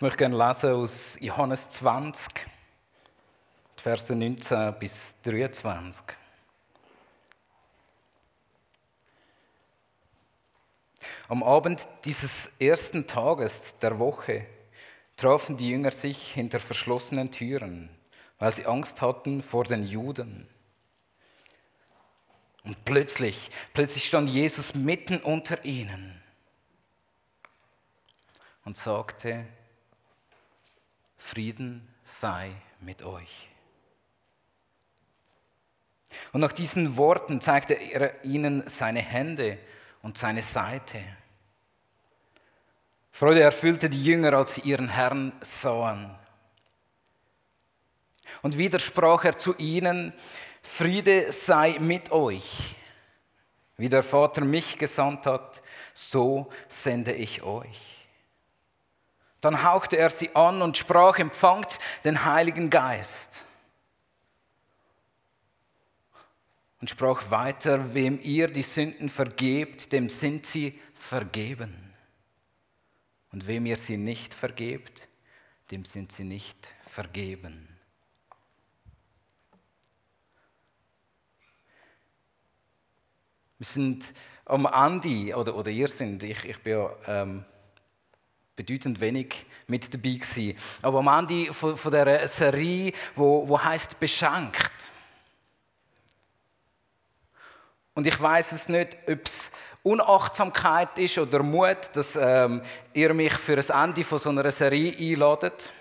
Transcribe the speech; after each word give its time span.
Ich 0.00 0.02
möchte 0.02 0.16
gerne 0.16 0.38
lesen 0.38 0.72
aus 0.72 1.18
Johannes 1.20 1.68
20, 1.68 2.46
Verse 3.76 4.16
19 4.16 4.74
bis 4.78 5.14
23. 5.22 6.02
Am 11.28 11.42
Abend 11.42 11.86
dieses 12.06 12.48
ersten 12.58 13.06
Tages 13.06 13.74
der 13.82 13.98
Woche 13.98 14.46
trafen 15.18 15.58
die 15.58 15.68
Jünger 15.68 15.90
sich 15.90 16.32
hinter 16.32 16.60
verschlossenen 16.60 17.30
Türen, 17.30 17.90
weil 18.38 18.54
sie 18.54 18.64
Angst 18.64 19.02
hatten 19.02 19.42
vor 19.42 19.64
den 19.64 19.86
Juden. 19.86 20.48
Und 22.64 22.86
plötzlich, 22.86 23.50
plötzlich 23.74 24.08
stand 24.08 24.30
Jesus 24.30 24.72
mitten 24.72 25.18
unter 25.18 25.62
ihnen 25.62 26.22
und 28.64 28.78
sagte, 28.78 29.44
Frieden 31.20 31.86
sei 32.02 32.50
mit 32.80 33.02
euch. 33.02 33.48
Und 36.32 36.40
nach 36.40 36.52
diesen 36.52 36.96
Worten 36.96 37.40
zeigte 37.40 37.74
er 37.74 38.24
ihnen 38.24 38.68
seine 38.68 39.00
Hände 39.00 39.58
und 40.02 40.16
seine 40.18 40.42
Seite. 40.42 40.98
Freude 43.12 43.42
erfüllte 43.42 43.90
die 43.90 44.02
Jünger, 44.02 44.32
als 44.32 44.54
sie 44.54 44.62
ihren 44.62 44.88
Herrn 44.88 45.32
sahen. 45.42 46.16
Und 48.42 48.56
wieder 48.56 48.78
sprach 48.78 49.24
er 49.24 49.36
zu 49.36 49.54
ihnen, 49.58 50.14
Friede 50.62 51.30
sei 51.30 51.76
mit 51.78 52.10
euch. 52.12 52.76
Wie 53.76 53.90
der 53.90 54.02
Vater 54.02 54.44
mich 54.44 54.78
gesandt 54.78 55.26
hat, 55.26 55.62
so 55.92 56.50
sende 56.66 57.12
ich 57.12 57.42
euch. 57.42 57.99
Dann 59.40 59.62
hauchte 59.62 59.96
er 59.96 60.10
sie 60.10 60.34
an 60.34 60.60
und 60.62 60.76
sprach, 60.76 61.18
empfangt 61.18 61.78
den 62.04 62.24
Heiligen 62.24 62.68
Geist. 62.68 63.44
Und 66.80 66.88
sprach 66.88 67.30
weiter, 67.30 67.94
wem 67.94 68.18
ihr 68.22 68.48
die 68.48 68.62
Sünden 68.62 69.08
vergebt, 69.08 69.92
dem 69.92 70.08
sind 70.08 70.46
sie 70.46 70.78
vergeben. 70.94 71.94
Und 73.32 73.46
wem 73.46 73.66
ihr 73.66 73.76
sie 73.76 73.96
nicht 73.96 74.34
vergebt, 74.34 75.06
dem 75.70 75.84
sind 75.84 76.12
sie 76.12 76.24
nicht 76.24 76.68
vergeben. 76.88 77.68
Wir 83.58 83.66
sind 83.66 84.12
am 84.46 84.66
Ende, 84.66 85.36
oder, 85.36 85.54
oder 85.54 85.70
ihr 85.70 85.88
sind, 85.88 86.22
ich, 86.24 86.44
ich 86.44 86.62
bin 86.62 86.72
ja 86.72 86.96
ähm, 87.06 87.44
bedeutend 88.56 89.00
wenig 89.00 89.46
mit 89.66 89.92
dabei 89.92 90.14
gewesen, 90.14 90.56
aber 90.82 90.98
am 90.98 91.08
Ende 91.08 91.52
von, 91.52 91.76
von 91.76 91.92
dieser 91.92 92.28
Serie, 92.28 92.92
wo, 93.14 93.48
wo 93.48 93.62
heißt 93.62 93.98
beschenkt. 94.00 94.90
Und 97.94 98.06
ich 98.06 98.20
weiß 98.20 98.52
es 98.52 98.68
nicht, 98.68 98.96
ob 99.08 99.26
es 99.26 99.50
Unachtsamkeit 99.82 100.98
ist 100.98 101.18
oder 101.18 101.42
Mut, 101.42 101.90
dass 101.94 102.16
ähm, 102.16 102.62
ihr 102.92 103.14
mich 103.14 103.32
für 103.32 103.56
das 103.56 103.70
Ende 103.70 104.04
von 104.04 104.18
so 104.18 104.28
einer 104.28 104.50
Serie 104.50 104.94
einladet. 104.96 105.72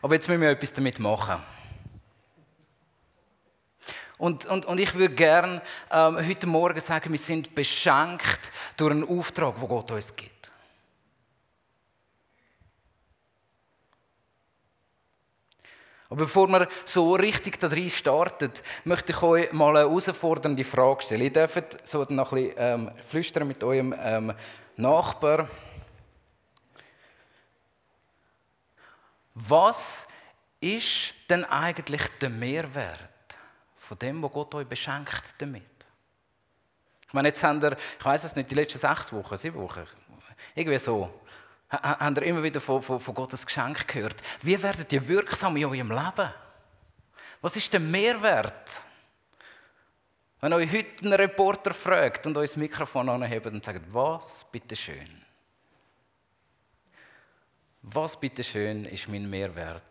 Aber 0.00 0.14
jetzt 0.14 0.28
müssen 0.28 0.40
wir 0.40 0.50
etwas 0.50 0.72
damit 0.72 0.98
machen. 0.98 1.42
Und, 4.22 4.46
und, 4.46 4.66
und 4.66 4.78
ich 4.78 4.94
würde 4.94 5.16
gerne 5.16 5.60
ähm, 5.90 6.16
heute 6.16 6.46
Morgen 6.46 6.78
sagen, 6.78 7.10
wir 7.10 7.18
sind 7.18 7.56
beschenkt 7.56 8.52
durch 8.76 8.92
einen 8.92 9.02
Auftrag, 9.02 9.58
den 9.58 9.66
Gott 9.66 9.90
uns 9.90 10.14
gibt. 10.14 10.52
Aber 16.08 16.20
bevor 16.20 16.46
wir 16.46 16.68
so 16.84 17.16
richtig 17.16 17.58
da 17.58 17.68
drin 17.68 17.90
starten, 17.90 18.52
möchte 18.84 19.10
ich 19.10 19.20
euch 19.24 19.52
mal 19.52 19.76
eine 19.76 19.88
herausfordernde 19.88 20.62
Frage 20.62 21.02
stellen. 21.02 21.22
Ihr 21.22 21.32
dürft 21.32 21.84
so 21.84 22.06
noch 22.10 22.30
ein 22.30 22.44
bisschen 22.44 22.54
ähm, 22.58 22.90
flüstern 23.04 23.48
mit 23.48 23.64
eurem 23.64 23.92
ähm, 24.00 24.32
Nachbar. 24.76 25.48
Was 29.34 30.06
ist 30.60 31.12
denn 31.28 31.44
eigentlich 31.44 32.02
der 32.20 32.30
Mehrwert 32.30 33.11
von 33.82 33.98
dem, 33.98 34.22
was 34.22 34.32
Gott 34.32 34.54
euch 34.54 34.66
beschenkt 34.66 35.34
damit. 35.38 35.62
Ich 37.06 37.12
meine, 37.12 37.28
jetzt 37.28 37.42
haben 37.42 37.60
ihr, 37.60 37.76
ich 37.98 38.04
weiß 38.04 38.24
es 38.24 38.36
nicht, 38.36 38.50
die 38.50 38.54
letzten 38.54 38.78
sechs 38.78 39.12
Wochen, 39.12 39.36
sieben 39.36 39.60
Wochen, 39.60 39.84
irgendwie 40.54 40.78
so, 40.78 41.12
haben 41.68 42.16
ihr 42.16 42.22
immer 42.22 42.42
wieder 42.42 42.60
von, 42.60 42.80
von, 42.80 43.00
von 43.00 43.14
Gottes 43.14 43.44
Geschenk 43.44 43.86
gehört. 43.88 44.16
Wie 44.40 44.60
werdet 44.62 44.92
ihr 44.92 45.06
wirksam 45.06 45.56
in 45.56 45.64
eurem 45.64 45.90
Leben? 45.90 46.32
Was 47.40 47.56
ist 47.56 47.72
der 47.72 47.80
Mehrwert? 47.80 48.70
Wenn 50.40 50.52
euch 50.52 50.72
heute 50.72 51.04
ein 51.04 51.12
Reporter 51.12 51.74
fragt 51.74 52.26
und 52.26 52.36
euch 52.36 52.50
das 52.50 52.56
Mikrofon 52.56 53.08
anhebt 53.08 53.46
und 53.46 53.64
sagt, 53.64 53.82
was, 53.92 54.44
bitteschön? 54.50 55.22
Was, 57.82 58.18
bitteschön, 58.18 58.84
ist 58.84 59.08
mein 59.08 59.28
Mehrwert? 59.28 59.82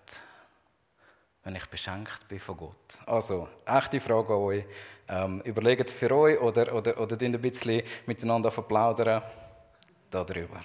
Wenn 1.43 1.55
ich 1.55 1.65
beschenkt 1.65 2.27
bin 2.27 2.39
von 2.39 2.57
Gott? 2.57 2.97
Also, 3.05 3.47
echte 3.65 3.99
Frage 3.99 4.33
an 4.33 4.39
euch. 4.39 4.63
Ähm, 5.07 5.41
überlegt 5.41 5.91
für 5.91 6.11
euch 6.11 6.39
oder, 6.39 6.73
oder, 6.73 6.99
oder 6.99 7.17
ein 7.19 7.41
bisschen 7.41 7.83
miteinander 8.05 8.51
verplaudern 8.51 9.21
darüber. 10.09 10.61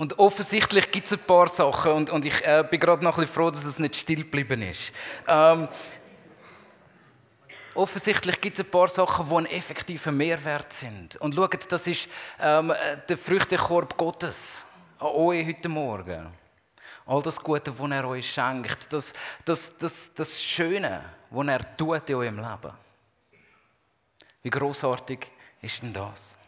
Und 0.00 0.18
offensichtlich 0.18 0.90
gibt 0.90 1.08
es 1.08 1.12
ein 1.12 1.18
paar 1.18 1.46
Sachen 1.46 1.92
und, 1.92 2.08
und 2.08 2.24
ich 2.24 2.42
äh, 2.46 2.64
bin 2.70 2.80
gerade 2.80 3.04
noch 3.04 3.18
ein 3.18 3.20
bisschen 3.20 3.34
froh, 3.34 3.50
dass 3.50 3.64
es 3.64 3.78
nicht 3.78 3.96
still 3.96 4.20
geblieben 4.20 4.62
ist. 4.62 4.92
Ähm, 5.28 5.68
offensichtlich 7.74 8.40
gibt 8.40 8.58
es 8.58 8.64
ein 8.64 8.70
paar 8.70 8.88
Sachen, 8.88 9.28
die 9.28 9.36
einen 9.36 9.44
effektiven 9.44 10.16
Mehrwert 10.16 10.72
sind. 10.72 11.16
Und 11.16 11.34
schaut, 11.34 11.70
das 11.70 11.86
ist 11.86 12.08
ähm, 12.40 12.72
der 13.10 13.18
Früchtekorb 13.18 13.94
Gottes 13.98 14.64
an 15.00 15.08
euch 15.08 15.46
heute 15.46 15.68
Morgen. 15.68 16.32
All 17.04 17.20
das 17.20 17.36
Gute, 17.36 17.70
das 17.70 17.90
er 17.90 18.08
euch 18.08 18.32
schenkt, 18.32 18.90
das, 18.94 19.12
das, 19.44 19.76
das, 19.76 20.14
das 20.14 20.42
Schöne, 20.42 21.04
was 21.28 21.46
er 21.46 21.76
tut 21.76 22.08
in 22.08 22.16
eurem 22.16 22.36
Leben. 22.36 22.72
Wie 24.42 24.50
großartig 24.50 25.30
ist 25.60 25.82
denn 25.82 25.92
das? 25.92 26.39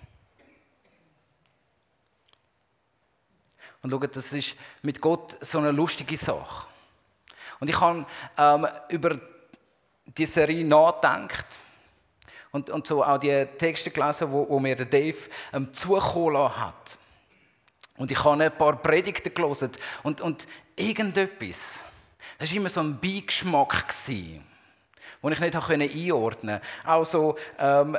Und 3.82 3.90
schaut, 3.90 4.16
das 4.16 4.32
ist 4.32 4.54
mit 4.82 5.00
Gott 5.00 5.36
so 5.40 5.58
eine 5.58 5.72
lustige 5.72 6.16
Sache. 6.16 6.66
Und 7.60 7.68
ich 7.68 7.80
habe 7.80 8.06
ähm, 8.38 8.66
über 8.88 9.18
die 10.06 10.26
Serie 10.26 10.64
nachgedacht 10.64 11.58
und, 12.50 12.70
und 12.70 12.86
so 12.86 13.04
auch 13.04 13.18
die 13.18 13.46
Texte 13.58 13.90
gelesen, 13.90 14.30
wo, 14.30 14.48
wo 14.48 14.58
mir 14.60 14.76
der 14.76 14.86
Dave 14.86 15.16
ähm, 15.52 15.72
zukommen 15.72 16.56
hat. 16.56 16.98
Und 17.96 18.10
ich 18.10 18.24
habe 18.24 18.42
ein 18.42 18.56
paar 18.56 18.76
Predigten 18.76 19.34
gelesen 19.34 19.70
und, 20.02 20.20
und 20.20 20.46
irgendetwas 20.76 21.80
Das 22.38 22.50
war 22.50 22.56
immer 22.56 22.68
so 22.70 22.80
ein 22.80 22.98
Beigeschmack, 22.98 23.84
den 24.06 24.42
ich 25.22 25.40
nicht 25.40 25.54
einordnen 25.54 26.60
konnte. 26.60 26.88
Auch 26.90 27.04
so, 27.04 27.36
ähm, 27.58 27.96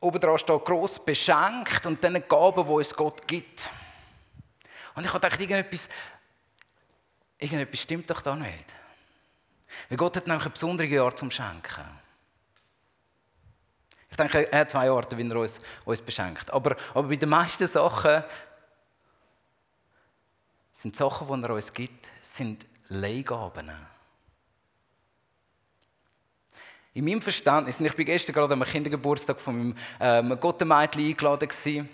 oben 0.00 0.20
dran 0.20 0.38
steht 0.38 0.64
gross 0.64 0.98
beschenkt 0.98 1.86
und 1.86 2.02
dann 2.02 2.22
Gaben, 2.28 2.64
die 2.64 2.72
uns 2.72 2.94
Gott 2.94 3.26
gibt. 3.26 3.70
Und 5.00 5.06
ich 5.06 5.14
habe 5.14 5.26
gedacht, 5.26 5.40
irgendetwas, 5.40 5.88
irgendetwas 7.38 7.80
stimmt 7.80 8.10
doch 8.10 8.20
da 8.20 8.36
nicht. 8.36 8.74
Weil 9.88 9.96
Gott 9.96 10.14
hat 10.14 10.26
nämlich 10.26 10.44
ein 10.44 10.52
besonderes 10.52 10.90
Jahr 10.90 11.16
zum 11.16 11.30
Schenken. 11.30 11.86
Ich 14.10 14.16
denke, 14.18 14.52
er 14.52 14.60
hat 14.60 14.70
zwei 14.70 14.90
Orte, 14.90 15.16
wie 15.16 15.26
er 15.26 15.36
uns, 15.36 15.56
uns 15.86 16.02
beschenkt. 16.02 16.50
Aber, 16.52 16.76
aber 16.92 17.08
bei 17.08 17.16
den 17.16 17.30
meisten 17.30 17.66
Sachen 17.66 18.22
sind 20.70 20.94
Sachen, 20.94 21.28
die 21.28 21.48
er 21.48 21.54
uns 21.54 21.72
gibt, 21.72 22.10
sind 22.20 22.66
Leihgaben. 22.88 23.70
In 26.92 27.06
meinem 27.06 27.22
Verständnis, 27.22 27.80
und 27.80 27.86
ich 27.86 27.96
bin 27.96 28.04
gestern 28.04 28.34
gerade 28.34 28.52
am 28.52 28.64
Kindergeburtstag 28.64 29.40
von 29.40 29.56
meinem 29.56 29.76
ähm, 29.98 30.38
Gottemädchen 30.38 31.06
eingeladen 31.06 31.48
gewesen, 31.48 31.88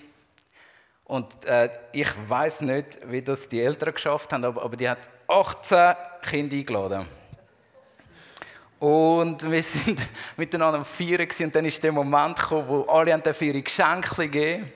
und 1.06 1.44
äh, 1.44 1.70
ich 1.92 2.08
weiß 2.28 2.62
nicht, 2.62 2.98
wie 3.06 3.22
das 3.22 3.48
die 3.48 3.60
Eltern 3.60 3.94
geschafft 3.94 4.32
haben, 4.32 4.44
aber, 4.44 4.62
aber 4.62 4.76
die 4.76 4.88
hat 4.88 4.98
18 5.28 5.94
Kinder 6.22 6.56
eingeladen. 6.56 7.06
Und 8.78 9.50
wir 9.50 9.62
sind 9.62 10.04
miteinander 10.36 10.78
am 10.78 10.84
Feiern 10.84 11.28
und 11.40 11.54
dann 11.54 11.64
ist 11.64 11.82
der 11.82 11.92
Moment 11.92 12.38
gekommen, 12.38 12.68
wo 12.68 12.82
alle 12.82 13.14
an 13.14 13.22
der 13.22 13.40
ihre 13.40 13.62
Geschenke 13.62 14.28
geben. 14.28 14.72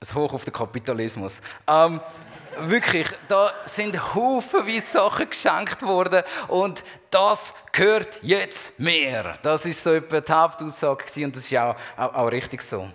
Ein 0.00 0.14
Hoch 0.14 0.32
auf 0.32 0.44
den 0.44 0.52
Kapitalismus. 0.52 1.40
Ähm, 1.66 2.00
wirklich, 2.68 3.08
da 3.28 3.52
sind 3.64 4.14
haufenweise 4.14 4.86
Sachen 4.86 5.30
geschenkt 5.30 5.82
worden 5.82 6.22
und 6.48 6.82
das 7.10 7.52
gehört 7.72 8.18
jetzt 8.22 8.78
mehr. 8.78 9.38
Das 9.42 9.64
ist 9.64 9.82
so 9.82 9.94
etwa 9.94 10.20
die 10.20 10.32
Hauptaussage 10.32 11.24
und 11.24 11.36
das 11.36 11.44
ist 11.44 11.56
auch, 11.56 11.76
auch, 11.96 12.14
auch 12.14 12.26
richtig 12.28 12.62
so. 12.62 12.88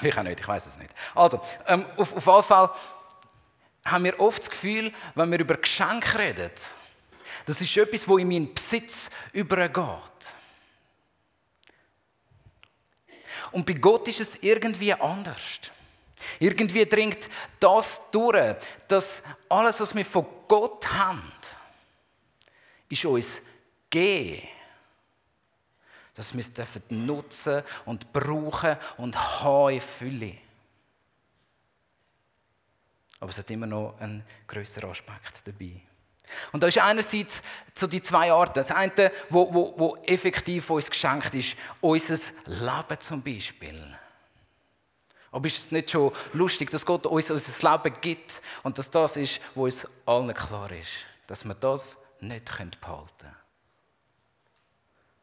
Ich 0.00 0.16
auch 0.16 0.22
nicht, 0.22 0.40
ich 0.40 0.48
weiß 0.48 0.66
es 0.66 0.78
nicht. 0.78 0.90
Also, 1.14 1.40
ähm, 1.66 1.84
auf, 1.96 2.16
auf 2.16 2.26
jeden 2.26 2.42
Fall 2.44 2.70
haben 3.86 4.04
wir 4.04 4.20
oft 4.20 4.42
das 4.42 4.50
Gefühl, 4.50 4.92
wenn 5.14 5.30
wir 5.30 5.40
über 5.40 5.56
Geschenke 5.56 6.18
reden, 6.18 6.50
das 7.46 7.60
ist 7.60 7.76
etwas, 7.76 8.06
wo 8.08 8.18
in 8.18 8.28
meinen 8.28 8.52
Besitz 8.52 9.08
übergeht. 9.32 9.84
Und 13.50 13.64
bei 13.64 13.72
Gott 13.72 14.06
ist 14.08 14.20
es 14.20 14.36
irgendwie 14.42 14.92
anders. 14.92 15.40
Irgendwie 16.38 16.86
dringt 16.86 17.28
das 17.58 18.00
durch, 18.10 18.56
dass 18.86 19.22
alles, 19.48 19.80
was 19.80 19.94
wir 19.94 20.04
von 20.04 20.26
Gott 20.46 20.86
haben, 20.92 21.32
ist 22.88 23.04
uns 23.04 23.40
gegeben. 23.90 24.48
Dass 26.14 26.34
wir 26.34 26.40
es 26.40 26.80
nutzen 26.90 27.62
und 27.84 28.12
brauchen 28.12 28.76
und 28.96 29.42
haben 29.42 29.80
Fülle. 29.80 30.38
Aber 33.20 33.30
es 33.30 33.38
hat 33.38 33.50
immer 33.50 33.66
noch 33.66 33.96
einen 34.00 34.24
größeren 34.46 34.90
Aspekt 34.90 35.42
dabei. 35.44 35.80
Und 36.52 36.62
da 36.62 36.68
ist 36.68 36.78
einerseits 36.78 37.42
so 37.74 37.86
die 37.86 38.02
zwei 38.02 38.32
Arten. 38.32 38.54
Das 38.54 38.70
eine, 38.70 39.10
wo, 39.28 39.52
wo, 39.52 39.74
wo 39.76 39.96
effektiv 40.04 40.70
uns 40.70 40.88
geschenkt 40.88 41.34
ist, 41.34 41.56
unser 41.80 42.18
Leben 42.46 43.00
zum 43.00 43.22
Beispiel. 43.22 43.98
Aber 45.30 45.46
ist 45.46 45.58
es 45.58 45.70
nicht 45.70 45.90
schon 45.90 46.12
lustig, 46.32 46.70
dass 46.70 46.86
Gott 46.86 47.06
uns 47.06 47.30
unser 47.30 47.72
Leben 47.72 48.00
gibt 48.00 48.40
und 48.62 48.78
dass 48.78 48.90
das 48.90 49.16
ist, 49.16 49.40
wo 49.54 49.64
uns 49.64 49.86
allen 50.06 50.32
klar 50.34 50.70
ist, 50.72 50.90
dass 51.26 51.44
wir 51.44 51.54
das 51.54 51.96
nicht 52.20 52.46
behalten 52.46 53.12
können. 53.18 53.36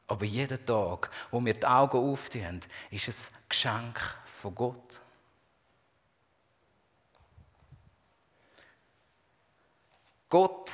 Aber 0.08 0.26
jeden 0.26 0.64
Tag, 0.66 1.10
wo 1.32 1.44
wir 1.44 1.54
die 1.54 1.66
Augen 1.66 1.98
auftun, 1.98 2.60
ist 2.92 3.08
es 3.08 3.28
ein 3.28 3.50
Geschenk 3.50 4.00
von 4.26 4.54
Gott. 4.54 5.00
Gott 10.30 10.72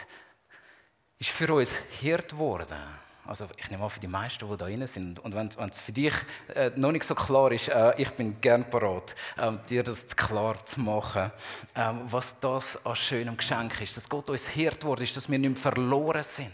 ist 1.20 1.30
für 1.30 1.54
uns 1.54 1.72
Hirt 2.00 2.32
geworden 2.32 2.82
also 3.26 3.48
ich 3.56 3.70
nehme 3.70 3.84
an, 3.84 3.90
für 3.90 4.00
die 4.00 4.08
meisten, 4.08 4.50
die 4.50 4.58
da 4.58 4.66
drin 4.66 4.86
sind. 4.88 5.20
Und 5.20 5.36
wenn 5.36 5.48
es 5.48 5.78
für 5.78 5.92
dich 5.92 6.14
äh, 6.56 6.72
noch 6.76 6.92
nicht 6.92 7.06
so 7.06 7.14
klar 7.14 7.52
ist, 7.52 7.68
äh, 7.70 7.94
ich 7.98 8.10
bin 8.12 8.42
gern 8.42 8.68
parat, 8.70 9.16
äh, 9.38 9.52
dir 9.70 9.84
das 9.84 10.16
klar 10.16 10.64
zu 10.66 10.80
machen, 10.80 11.32
ähm, 11.76 12.02
was 12.06 12.40
das 12.40 12.84
an 12.86 12.96
schönem 12.96 13.38
Geschenk 13.38 13.80
ist. 13.82 13.96
Dass 13.96 14.10
Gott 14.10 14.30
uns 14.30 14.48
Hirt 14.48 14.84
worden 14.84 15.04
ist, 15.04 15.16
dass 15.16 15.30
wir 15.30 15.38
nicht 15.38 15.52
mehr 15.52 15.62
verloren 15.62 16.24
sind. 16.24 16.52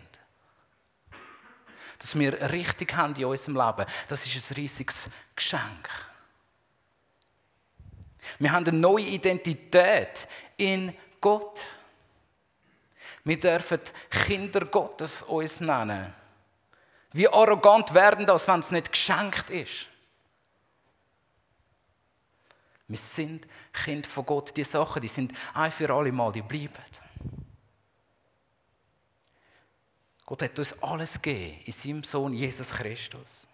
Dass 2.00 2.18
wir 2.18 2.52
richtig 2.52 2.96
haben 2.96 3.16
in 3.16 3.26
unserem 3.26 3.56
Leben. 3.56 3.90
Das 4.10 4.26
ist 4.26 4.52
ein 4.52 4.56
riesiges 4.56 5.08
Geschenk. 5.36 5.90
Wir 8.40 8.52
haben 8.52 8.68
eine 8.68 8.78
neue 8.78 9.06
Identität 9.06 10.28
in 10.58 10.94
Gott. 11.22 11.66
Wir 13.24 13.40
dürfen 13.40 13.80
Kinder 14.10 14.66
Gottes 14.66 15.22
uns 15.24 15.60
nennen. 15.62 16.14
Wie 17.12 17.28
arrogant 17.28 17.94
werden 17.94 18.26
das, 18.26 18.48
wenn 18.48 18.60
es 18.60 18.72
nicht 18.72 18.92
geschenkt 18.92 19.50
ist? 19.50 19.88
Wir 22.88 22.98
sind 22.98 23.48
Kind 23.74 24.08
von 24.08 24.26
Gott. 24.26 24.56
Die 24.56 24.64
Sachen, 24.64 25.02
die 25.02 25.08
sind 25.08 25.34
ein 25.54 25.72
für 25.72 25.94
alle 25.94 26.12
Mal, 26.12 26.32
die 26.32 26.42
bleiben. 26.42 26.74
Gott 30.26 30.42
hat 30.42 30.60
uns 30.60 30.84
alles 30.84 31.14
gegeben 31.22 31.62
in 31.66 31.72
seinem 31.72 32.04
Sohn 32.04 32.34
Jesus 32.34 32.70
Christus. 32.70 33.48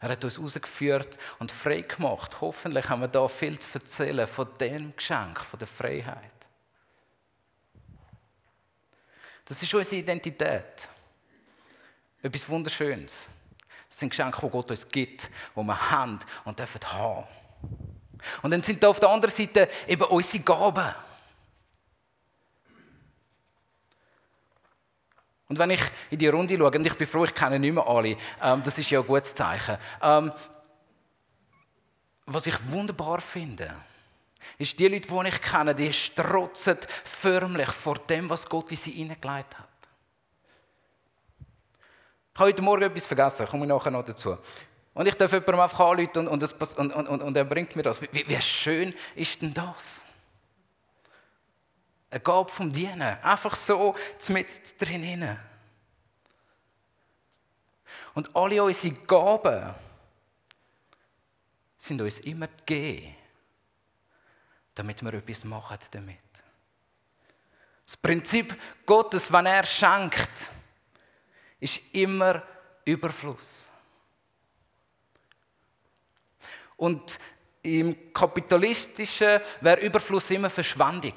Er 0.00 0.10
hat 0.10 0.24
uns 0.24 0.38
rausgeführt 0.38 1.18
und 1.38 1.52
frei 1.52 1.82
gemacht. 1.82 2.40
Hoffentlich 2.40 2.88
haben 2.88 3.00
wir 3.00 3.08
da 3.08 3.28
viel 3.28 3.58
zu 3.58 3.70
erzählen 3.74 4.26
von 4.26 4.48
dem 4.58 4.94
Geschenk, 4.96 5.40
von 5.40 5.58
der 5.58 5.68
Freiheit. 5.68 6.48
Das 9.44 9.62
ist 9.62 9.72
unsere 9.72 9.96
Identität. 9.96 10.88
Etwas 12.24 12.48
Wunderschönes. 12.48 13.26
Das 13.90 13.98
sind 13.98 14.08
Geschenke, 14.08 14.40
die 14.40 14.48
Gott 14.48 14.70
uns 14.70 14.88
gibt, 14.88 15.28
die 15.54 15.60
wir 15.62 15.90
haben 15.90 16.18
und 16.46 16.58
dürfen 16.58 16.80
haben. 16.90 17.24
Und 18.40 18.50
dann 18.50 18.62
sind 18.62 18.82
da 18.82 18.88
auf 18.88 18.98
der 18.98 19.10
anderen 19.10 19.34
Seite 19.34 19.68
eben 19.86 20.04
unsere 20.04 20.42
Gaben. 20.42 20.94
Und 25.50 25.58
wenn 25.58 25.70
ich 25.72 25.82
in 26.10 26.18
die 26.18 26.28
Runde 26.28 26.56
schaue, 26.56 26.70
und 26.70 26.86
ich 26.86 26.94
bin 26.94 27.06
froh, 27.06 27.26
ich 27.26 27.34
kenne 27.34 27.58
nicht 27.58 27.74
mehr 27.74 27.86
alle, 27.86 28.16
ähm, 28.42 28.62
das 28.62 28.78
ist 28.78 28.88
ja 28.88 29.00
ein 29.00 29.06
gutes 29.06 29.34
Zeichen. 29.34 29.76
Ähm, 30.00 30.32
was 32.24 32.46
ich 32.46 32.56
wunderbar 32.70 33.20
finde, 33.20 33.70
ist, 34.56 34.78
die 34.78 34.88
Leute, 34.88 35.08
die 35.08 35.28
ich 35.28 35.42
kenne, 35.42 35.74
die 35.74 35.92
strotzen 35.92 36.78
förmlich 37.04 37.70
vor 37.70 37.98
dem, 37.98 38.30
was 38.30 38.46
Gott 38.46 38.70
in 38.70 38.78
sie 38.78 38.92
hineingelegt 38.92 39.58
hat. 39.58 39.73
Ich 42.34 42.40
habe 42.40 42.48
heute 42.50 42.62
Morgen 42.62 42.82
etwas 42.82 43.06
vergessen, 43.06 43.46
komme 43.46 43.64
ich 43.64 43.68
nachher 43.68 43.92
noch 43.92 44.04
dazu. 44.04 44.36
Und 44.92 45.06
ich 45.06 45.14
darf 45.14 45.30
jemandem 45.30 45.60
einfach 45.60 45.78
anrufen 45.78 46.26
und, 46.26 46.56
und, 46.76 47.06
und, 47.06 47.22
und, 47.22 47.36
er 47.36 47.44
bringt 47.44 47.76
mir 47.76 47.84
das. 47.84 48.02
Wie, 48.02 48.26
wie 48.26 48.42
schön 48.42 48.92
ist 49.14 49.40
denn 49.40 49.54
das? 49.54 50.02
Eine 52.10 52.18
Gabe 52.18 52.50
vom 52.50 52.72
Dienen. 52.72 53.22
Einfach 53.22 53.54
so 53.54 53.94
mit 54.28 54.80
drin. 54.80 55.38
Und 58.14 58.34
alle 58.34 58.64
unsere 58.64 58.94
Gaben 58.94 59.72
sind 61.76 62.00
uns 62.00 62.18
immer 62.20 62.48
gegeben, 62.48 63.14
damit 64.74 65.04
wir 65.04 65.14
etwas 65.14 65.44
machen 65.44 65.78
damit. 65.92 66.18
Das 67.86 67.96
Prinzip 67.96 68.60
Gottes, 68.84 69.32
wenn 69.32 69.46
er 69.46 69.64
schenkt, 69.64 70.50
ist 71.64 71.80
immer 71.92 72.42
Überfluss. 72.84 73.68
Und 76.76 77.18
im 77.62 78.12
kapitalistischen 78.12 79.40
wäre 79.62 79.80
Überfluss 79.80 80.30
immer 80.30 80.50
Verschwendung. 80.50 81.14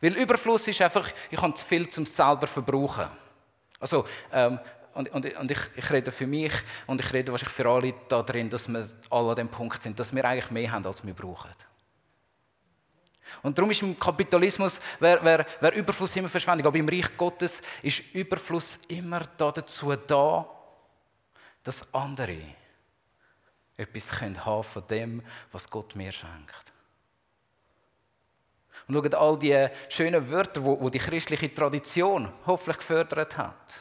Weil 0.00 0.16
Überfluss 0.16 0.66
ist 0.68 0.80
einfach, 0.80 1.10
ich 1.30 1.40
habe 1.40 1.52
zu 1.52 1.66
viel 1.66 1.90
zum 1.90 2.06
selber 2.06 2.46
verbrauchen. 2.46 3.08
Also, 3.78 4.06
ähm, 4.32 4.58
und, 4.94 5.10
und, 5.10 5.36
und 5.36 5.50
ich, 5.50 5.58
ich, 5.76 5.90
rede 5.90 6.10
für 6.10 6.26
mich 6.26 6.52
und 6.86 7.02
ich 7.02 7.12
rede 7.12 7.30
wahrscheinlich 7.30 7.54
für 7.54 7.68
alle 7.68 7.92
da 8.08 8.22
drin, 8.22 8.48
dass 8.48 8.66
wir 8.68 8.88
alle 9.10 9.30
an 9.30 9.36
dem 9.36 9.48
Punkt 9.50 9.82
sind, 9.82 10.00
dass 10.00 10.14
wir 10.14 10.24
eigentlich 10.24 10.50
mehr 10.50 10.72
haben, 10.72 10.86
als 10.86 11.04
wir 11.04 11.12
brauchen. 11.12 11.50
Und 13.42 13.56
darum 13.56 13.70
ist 13.70 13.82
im 13.82 13.98
Kapitalismus 13.98 14.80
wär, 15.00 15.22
wär, 15.24 15.46
wär 15.60 15.72
Überfluss 15.74 16.16
immer 16.16 16.28
Verschwendung. 16.28 16.66
Aber 16.66 16.78
im 16.78 16.88
Reich 16.88 17.16
Gottes 17.16 17.60
ist 17.82 18.02
Überfluss 18.12 18.78
immer 18.88 19.20
dazu 19.36 19.94
da, 19.94 20.48
dass 21.62 21.82
andere 21.92 22.38
etwas 23.76 24.20
haben 24.20 24.64
von 24.64 24.86
dem, 24.88 25.22
was 25.52 25.68
Gott 25.68 25.94
mir 25.96 26.12
schenkt. 26.12 26.72
Und 28.88 28.94
schaut 28.94 29.14
all 29.14 29.38
die 29.38 29.68
schönen 29.88 30.30
Wörter, 30.30 30.64
wo 30.64 30.88
die 30.88 30.98
christliche 30.98 31.52
Tradition 31.52 32.32
hoffentlich 32.46 32.78
gefördert 32.78 33.36
hat. 33.36 33.74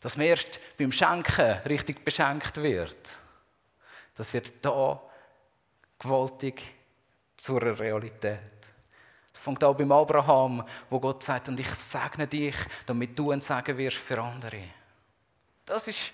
Dass 0.00 0.16
man 0.16 0.26
erst 0.26 0.60
beim 0.78 0.92
Schenken 0.92 1.58
richtig 1.66 2.04
beschenkt 2.04 2.56
wird. 2.58 3.10
Das 4.14 4.32
wird 4.32 4.64
da 4.64 5.02
gewaltig 5.98 6.62
zur 7.38 7.62
Realität. 7.62 8.40
Das 9.32 9.42
fängt 9.42 9.64
auch 9.64 9.74
beim 9.74 9.92
Abraham, 9.92 10.64
wo 10.90 11.00
Gott 11.00 11.22
sagt, 11.22 11.48
und 11.48 11.58
ich 11.58 11.70
segne 11.70 12.26
dich, 12.26 12.56
damit 12.84 13.18
du 13.18 13.30
ein 13.30 13.40
Segen 13.40 13.78
wirst 13.78 13.96
für 13.96 14.20
andere. 14.20 14.62
Das 15.64 15.86
ist 15.86 16.12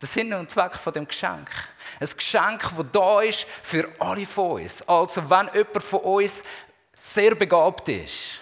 der 0.00 0.08
Sinn 0.08 0.32
und 0.34 0.50
Zweck 0.50 0.76
von 0.76 0.92
dem 0.92 1.06
Geschenk. 1.06 1.50
Ein 1.98 2.08
Geschenk, 2.14 2.60
das 2.60 2.86
da 2.92 3.20
ist 3.22 3.46
für 3.62 3.88
alle 3.98 4.26
von 4.26 4.62
uns. 4.62 4.82
Also, 4.88 5.28
wenn 5.28 5.50
jemand 5.54 5.82
von 5.82 6.00
uns 6.00 6.42
sehr 6.94 7.34
begabt 7.34 7.88
ist, 7.88 8.40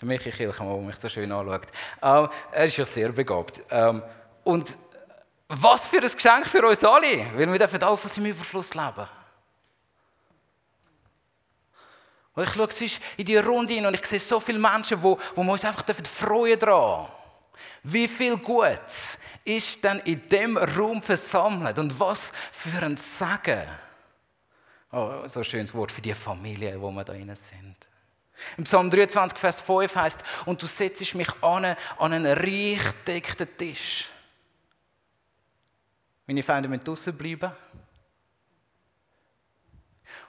der 0.00 0.06
Michi 0.06 0.30
Kilchmann, 0.30 0.68
der 0.68 0.78
mich 0.78 0.96
so 0.96 1.08
schön 1.08 1.32
anschaut, 1.32 1.66
ähm, 2.02 2.28
er 2.52 2.64
ist 2.64 2.76
ja 2.76 2.84
sehr 2.84 3.10
begabt. 3.10 3.60
Ähm, 3.70 4.02
und 4.44 4.76
was 5.48 5.86
für 5.86 6.00
ein 6.00 6.10
Geschenk 6.10 6.46
für 6.46 6.64
uns 6.66 6.84
alle, 6.84 7.26
weil 7.34 7.50
wir 7.50 7.58
dürfen 7.58 7.82
alle 7.82 7.96
von 7.96 8.10
seinem 8.10 8.26
Überfluss 8.26 8.74
leben. 8.74 9.08
Und 12.38 12.44
ich 12.44 12.54
schaue 12.54 12.68
in 13.16 13.24
die 13.26 13.36
Runde 13.36 13.74
hin 13.74 13.84
und 13.84 13.94
ich 13.94 14.06
sehe 14.06 14.20
so 14.20 14.38
viele 14.38 14.60
Menschen, 14.60 15.02
wo, 15.02 15.18
wo 15.34 15.42
wir 15.42 15.52
uns 15.52 15.64
einfach 15.64 15.84
freuen 16.08 16.56
dran. 16.56 17.08
Wie 17.82 18.06
viel 18.06 18.36
Gutes 18.36 19.18
ist 19.44 19.82
denn 19.82 19.98
in 20.04 20.28
dem 20.28 20.56
Raum 20.56 21.02
versammelt 21.02 21.76
und 21.80 21.98
was 21.98 22.30
für 22.52 22.80
ein 22.80 22.96
Segen. 22.96 23.66
Oh, 24.92 25.26
so 25.26 25.40
ein 25.40 25.44
schönes 25.44 25.74
Wort 25.74 25.90
für 25.90 26.00
die 26.00 26.14
Familie, 26.14 26.80
wo 26.80 26.92
wir 26.92 27.02
da 27.02 27.12
drin 27.12 27.34
sind. 27.34 27.76
Im 28.56 28.62
Psalm 28.62 28.88
23, 28.88 29.36
Vers 29.36 29.60
5 29.60 29.96
heißt, 29.96 30.20
und 30.46 30.62
du 30.62 30.66
setzt 30.66 31.16
mich 31.16 31.42
an, 31.42 31.64
an 31.98 32.12
einen 32.12 32.24
reich 32.24 32.92
deckten 33.04 33.48
Tisch. 33.56 34.04
Meine 36.24 36.44
Feinde 36.44 36.68
müssen 36.68 36.84
draußen 36.84 37.16
bleiben. 37.16 37.50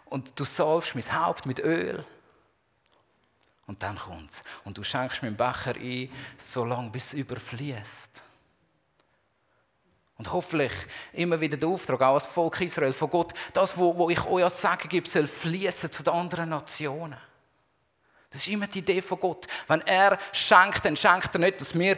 Und 0.09 0.39
du 0.39 0.43
salbst 0.43 0.95
mein 0.95 1.13
Haupt 1.13 1.45
mit 1.45 1.59
Öl. 1.59 2.03
Und 3.67 3.83
dann 3.83 3.99
kommt's. 3.99 4.43
Und 4.63 4.77
du 4.77 4.83
schenkst 4.83 5.21
mir 5.21 5.31
Becher 5.31 5.75
ein, 5.75 6.11
so 6.37 6.65
lange 6.65 6.89
bis 6.89 7.07
es 7.07 7.13
überfließt. 7.13 8.23
Und 10.17 10.33
hoffentlich 10.33 10.73
immer 11.13 11.39
wieder 11.39 11.55
der 11.55 11.69
Auftrag, 11.69 12.01
auch 12.01 12.15
als 12.15 12.25
Volk 12.25 12.59
Israel, 12.59 12.91
von 12.91 13.09
Gott, 13.09 13.33
das, 13.53 13.77
was 13.77 14.11
ich 14.11 14.25
euch 14.25 14.43
als 14.43 14.61
Segen 14.61 14.89
gebe, 14.89 15.07
soll 15.07 15.27
fließen 15.27 15.91
zu 15.91 16.03
den 16.03 16.13
anderen 16.13 16.49
Nationen. 16.49 17.15
Das 18.29 18.41
ist 18.41 18.47
immer 18.47 18.67
die 18.67 18.79
Idee 18.79 19.01
von 19.01 19.19
Gott. 19.19 19.47
Wenn 19.67 19.81
er 19.81 20.19
schenkt, 20.33 20.83
dann 20.83 20.97
schenkt 20.97 21.33
er 21.33 21.39
nicht, 21.39 21.61
dass 21.61 21.77
wir 21.77 21.97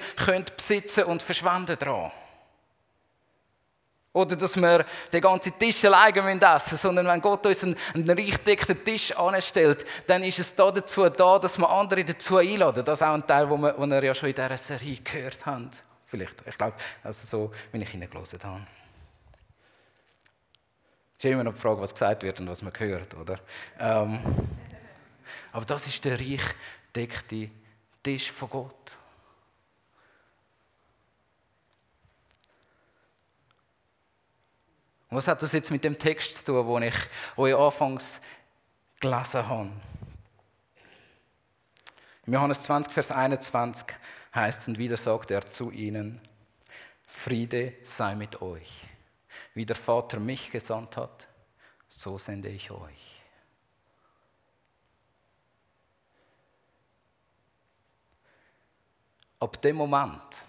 besitzen 0.57 1.05
und 1.05 1.23
verschwenden 1.23 1.77
daran. 1.79 2.11
Oder 4.13 4.35
dass 4.35 4.57
wir 4.57 4.85
den 5.11 5.21
ganzen 5.21 5.57
Tisch 5.57 5.85
alleine 5.85 6.55
essen 6.55 6.77
sondern 6.77 7.07
wenn 7.07 7.21
Gott 7.21 7.45
uns 7.45 7.63
einen, 7.63 7.77
einen 7.93 8.09
reich 8.09 8.37
Tisch 8.83 9.15
anstellt, 9.15 9.85
dann 10.05 10.23
ist 10.23 10.37
es 10.37 10.53
da 10.53 10.69
dazu 10.69 11.07
da, 11.07 11.39
dass 11.39 11.57
wir 11.57 11.69
andere 11.69 12.03
dazu 12.03 12.37
einladen. 12.37 12.83
Das 12.83 12.99
ist 12.99 13.07
auch 13.07 13.13
ein 13.13 13.25
Teil, 13.25 13.49
wo 13.49 13.57
wir, 13.57 13.77
wir 13.77 14.03
ja 14.03 14.13
schon 14.13 14.29
in 14.29 14.35
dieser 14.35 14.57
Serie 14.57 14.97
gehört 14.97 15.45
haben. 15.45 15.69
Vielleicht, 16.05 16.35
ich 16.45 16.57
glaube, 16.57 16.75
also 17.03 17.25
so, 17.25 17.51
wie 17.71 17.81
ich 17.81 17.89
hineingelassen 17.89 18.39
habe. 18.43 18.67
Es 21.17 21.23
ist 21.23 21.31
immer 21.31 21.45
noch 21.45 21.53
die 21.53 21.59
Frage, 21.59 21.79
was 21.79 21.93
gesagt 21.93 22.23
wird 22.23 22.39
und 22.41 22.49
was 22.49 22.61
man 22.61 22.73
hört, 22.77 23.15
oder? 23.15 23.39
Ähm, 23.79 24.19
aber 25.53 25.63
das 25.65 25.87
ist 25.87 26.03
der 26.03 26.19
reich 26.19 26.41
deckte 26.93 27.49
Tisch 28.03 28.29
von 28.29 28.49
Gott. 28.49 28.97
Und 35.11 35.17
was 35.17 35.27
hat 35.27 35.41
das 35.41 35.51
jetzt 35.51 35.69
mit 35.69 35.83
dem 35.83 35.99
Text 35.99 36.37
zu 36.37 36.45
tun, 36.45 36.81
den 36.81 36.87
ich 36.87 36.95
euch 37.35 37.53
anfangs 37.53 38.21
gelesen 39.01 39.45
habe? 39.45 39.69
Im 42.25 42.33
Johannes 42.33 42.61
20, 42.61 42.93
Vers 42.93 43.11
21 43.11 43.87
heißt 44.33 44.69
und 44.69 44.77
wieder 44.77 44.95
sagt 44.95 45.31
er 45.31 45.45
zu 45.45 45.69
ihnen, 45.69 46.21
Friede 47.05 47.73
sei 47.83 48.15
mit 48.15 48.41
euch. 48.41 48.71
Wie 49.53 49.65
der 49.65 49.75
Vater 49.75 50.17
mich 50.17 50.49
gesandt 50.49 50.95
hat, 50.95 51.27
so 51.89 52.17
sende 52.17 52.47
ich 52.47 52.71
euch. 52.71 53.21
Ab 59.39 59.61
dem 59.61 59.75
Moment, 59.75 60.41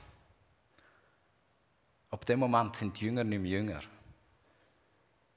ab 2.11 2.25
dem 2.26 2.38
Moment 2.38 2.76
sind 2.76 3.00
Jünger 3.00 3.25
nicht 3.25 3.40
mehr 3.40 3.50
Jünger 3.50 3.81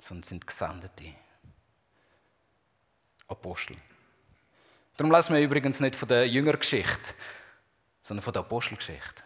sondern 0.05 0.23
sind 0.23 0.45
Gesandte. 0.45 1.15
Apostel. 3.27 3.75
Darum 4.97 5.11
lesen 5.11 5.33
wir 5.33 5.41
übrigens 5.41 5.79
nicht 5.79 5.95
von 5.95 6.07
der 6.07 6.27
Jüngergeschichte, 6.27 7.13
sondern 8.03 8.21
von 8.21 8.33
der 8.33 8.43
Apostelgeschichte. 8.43 9.23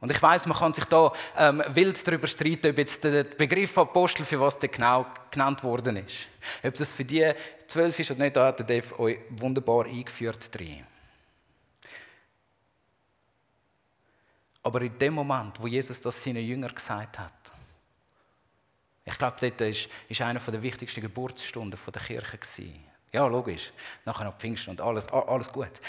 Und 0.00 0.12
ich 0.12 0.22
weiß, 0.22 0.46
man 0.46 0.56
kann 0.56 0.72
sich 0.72 0.84
da 0.84 1.12
ähm, 1.36 1.60
wild 1.70 2.06
darüber 2.06 2.28
streiten, 2.28 2.70
ob 2.70 2.78
jetzt 2.78 3.02
der 3.02 3.24
Begriff 3.24 3.76
Apostel 3.76 4.24
für 4.24 4.38
was 4.38 4.56
der 4.60 4.68
genau 4.68 5.06
genannt 5.28 5.64
worden 5.64 5.96
ist. 5.96 6.28
Ob 6.62 6.74
das 6.74 6.92
für 6.92 7.04
die 7.04 7.32
zwölf 7.66 7.98
ist 7.98 8.12
oder 8.12 8.22
nicht, 8.22 8.36
da 8.36 8.46
hat 8.46 8.60
der 8.60 8.66
Dave 8.66 9.00
euch 9.00 9.18
wunderbar 9.30 9.86
eingeführt 9.86 10.54
drin. 10.54 10.86
Aber 14.62 14.82
in 14.82 14.96
dem 14.98 15.14
Moment, 15.14 15.60
wo 15.60 15.66
Jesus 15.66 16.00
das 16.00 16.22
seinen 16.22 16.44
Jüngern 16.44 16.72
gesagt 16.72 17.18
hat, 17.18 17.37
ich 19.10 19.18
glaube, 19.18 19.36
dort 19.40 19.60
ist, 19.62 19.88
ist 20.08 20.20
einer 20.20 20.38
der 20.38 20.62
wichtigsten 20.62 21.00
Geburtsstunden 21.00 21.78
der 21.92 22.02
Kirche. 22.02 22.36
Gewesen. 22.36 22.84
Ja, 23.10 23.26
logisch. 23.26 23.72
Nachher 24.04 24.24
noch 24.24 24.36
Pfingsten 24.36 24.70
und 24.70 24.80
alles, 24.80 25.08
alles 25.08 25.50
gut. 25.50 25.80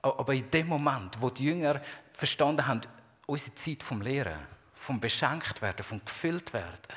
Aber 0.00 0.32
in 0.32 0.48
dem 0.50 0.68
Moment, 0.68 1.20
wo 1.20 1.28
die 1.28 1.44
Jünger 1.44 1.80
verstanden 2.12 2.64
haben, 2.64 2.82
unsere 3.26 3.54
Zeit 3.56 3.82
vom 3.82 4.00
Lehren, 4.00 4.38
vom 4.74 5.00
beschenkt 5.00 5.60
werden, 5.60 5.82
vom 5.82 6.04
gefüllt 6.04 6.52
werden, 6.52 6.94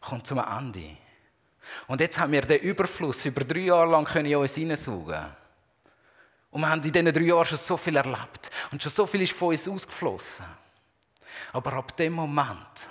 kommt 0.00 0.26
zum 0.26 0.38
Ende. 0.38 0.96
Und 1.86 2.00
jetzt 2.00 2.18
haben 2.18 2.32
wir 2.32 2.42
den 2.42 2.60
Überfluss 2.60 3.24
über 3.24 3.44
drei 3.44 3.60
Jahre 3.60 3.90
lang 3.90 4.04
können 4.04 4.26
in 4.26 4.36
uns 4.36 4.54
hineinsaugen. 4.54 5.24
Und 6.50 6.60
wir 6.60 6.68
haben 6.68 6.82
in 6.82 6.90
diesen 6.90 7.12
drei 7.12 7.22
Jahren 7.22 7.44
schon 7.44 7.58
so 7.58 7.76
viel 7.76 7.94
erlebt. 7.94 8.50
Und 8.72 8.82
schon 8.82 8.90
so 8.90 9.06
viel 9.06 9.22
ist 9.22 9.32
von 9.32 9.48
uns 9.48 9.68
ausgeflossen. 9.68 10.44
Aber 11.52 11.74
ab 11.74 11.96
dem 11.96 12.14
Moment, 12.14 12.88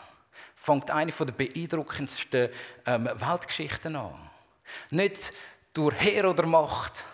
fängt 0.66 0.90
eine 0.90 1.12
der 1.12 1.26
beeindruckendsten 1.26 2.50
ähm, 2.88 3.06
Weltgeschichten 3.14 3.96
an. 3.96 4.16
Nicht 4.90 5.32
durch 5.74 5.96
Heer 6.00 6.30
oder 6.30 6.48
Macht, 6.48 7.06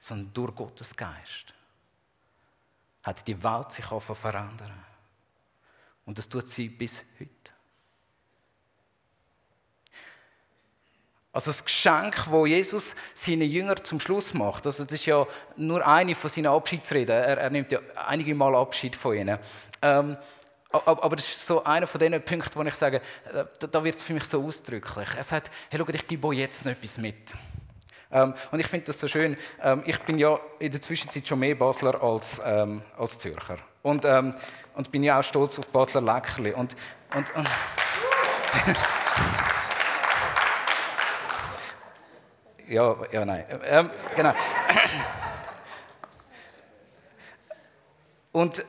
sondern 0.00 0.32
durch 0.32 0.54
Gottes 0.54 0.96
Geist. 0.96 1.54
Hat 3.04 3.26
die 3.28 3.40
Welt 3.40 3.70
sich 3.70 3.84
verändern. 3.84 4.84
Und 6.06 6.18
das 6.18 6.28
tut 6.28 6.48
sie 6.48 6.68
bis 6.68 7.00
heute. 7.20 7.30
Also 11.32 11.50
das 11.50 11.62
Geschenk, 11.62 12.30
wo 12.30 12.46
Jesus 12.46 12.94
seinen 13.12 13.48
Jüngern 13.48 13.84
zum 13.84 14.00
Schluss 14.00 14.32
macht, 14.34 14.66
also 14.66 14.82
das 14.82 14.92
ist 14.92 15.06
ja 15.06 15.26
nur 15.56 15.86
eine 15.86 16.14
von 16.14 16.30
seinen 16.30 16.46
Abschiedsreden. 16.46 17.14
Er, 17.14 17.38
er 17.38 17.50
nimmt 17.50 17.70
ja 17.70 17.78
einige 17.94 18.34
Mal 18.34 18.56
Abschied 18.56 18.96
von 18.96 19.14
ihnen. 19.14 19.38
Ähm, 19.82 20.16
aber 20.84 21.16
das 21.16 21.26
ist 21.26 21.46
so 21.46 21.64
einer 21.64 21.86
von 21.86 21.98
den 21.98 22.22
Punkten, 22.22 22.58
wo 22.58 22.62
ich 22.62 22.74
sage, 22.74 23.00
äh, 23.32 23.44
da 23.70 23.84
wird 23.84 23.96
es 23.96 24.02
für 24.02 24.14
mich 24.14 24.24
so 24.24 24.42
ausdrücklich. 24.42 25.08
Er 25.16 25.24
sagt, 25.24 25.50
hey, 25.70 25.78
schau, 25.78 25.92
ich 25.92 26.06
gebe 26.06 26.26
euch 26.28 26.38
jetzt 26.38 26.64
noch 26.64 26.72
etwas 26.72 26.98
mit. 26.98 27.34
Ähm, 28.10 28.34
und 28.50 28.60
ich 28.60 28.68
finde 28.68 28.86
das 28.86 29.00
so 29.00 29.08
schön. 29.08 29.36
Ähm, 29.62 29.82
ich 29.86 29.98
bin 30.00 30.18
ja 30.18 30.38
in 30.58 30.70
der 30.70 30.80
Zwischenzeit 30.80 31.26
schon 31.26 31.38
mehr 31.38 31.54
Basler 31.54 32.02
als, 32.02 32.40
ähm, 32.44 32.82
als 32.96 33.18
Zürcher. 33.18 33.58
Und, 33.82 34.04
ähm, 34.04 34.34
und 34.74 34.92
bin 34.92 35.02
ja 35.02 35.18
auch 35.18 35.24
stolz 35.24 35.58
auf 35.58 35.66
Basler 35.68 36.00
Leckerli. 36.00 36.52
Und, 36.52 36.76
und, 37.14 37.34
und 37.34 37.48
ja, 42.68 42.96
ja, 43.12 43.24
nein. 43.24 43.44
Ähm, 43.64 43.90
genau. 44.14 44.34
Und 48.32 48.64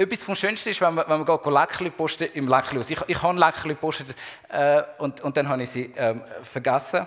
etwas 0.00 0.22
vom 0.22 0.34
Schönsten 0.34 0.70
ist, 0.70 0.80
wenn 0.80 0.94
man, 0.94 1.04
wenn 1.06 1.20
man 1.20 1.26
geht 1.26 1.46
Leckerli 1.46 1.90
posten 1.90 2.28
im 2.32 2.48
Leckerlihaus. 2.48 2.88
Ich, 2.88 2.98
ich 3.06 3.22
habe 3.22 3.38
Leckerli 3.38 3.74
gepostet 3.74 4.16
äh, 4.48 4.82
und, 4.98 5.20
und 5.20 5.36
dann 5.36 5.48
habe 5.48 5.62
ich 5.62 5.70
sie 5.70 5.92
ähm, 5.96 6.22
vergessen. 6.42 7.06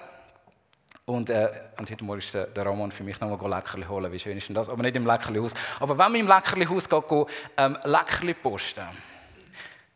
Und, 1.05 1.29
äh, 1.31 1.49
und 1.79 1.89
heute 1.89 2.03
Morgen 2.03 2.19
ist 2.19 2.33
der, 2.33 2.65
Ramon 2.65 2.91
für 2.91 3.03
mich 3.03 3.19
nochmal 3.19 3.49
Leckerli 3.49 3.85
holen. 3.85 4.11
Wie 4.11 4.19
schön 4.19 4.37
ist 4.37 4.47
denn 4.47 4.55
das? 4.55 4.69
Aber 4.69 4.83
nicht 4.83 4.95
im 4.95 5.07
Leckerlihaus. 5.07 5.53
Aber 5.79 5.97
wenn 5.97 6.11
man 6.11 6.15
im 6.15 6.27
Leckerlihaus 6.27 6.87
geht, 6.87 7.07
go, 7.07 7.27
ähm, 7.57 7.77
Leckerli 7.83 8.35
posten, 8.35 8.85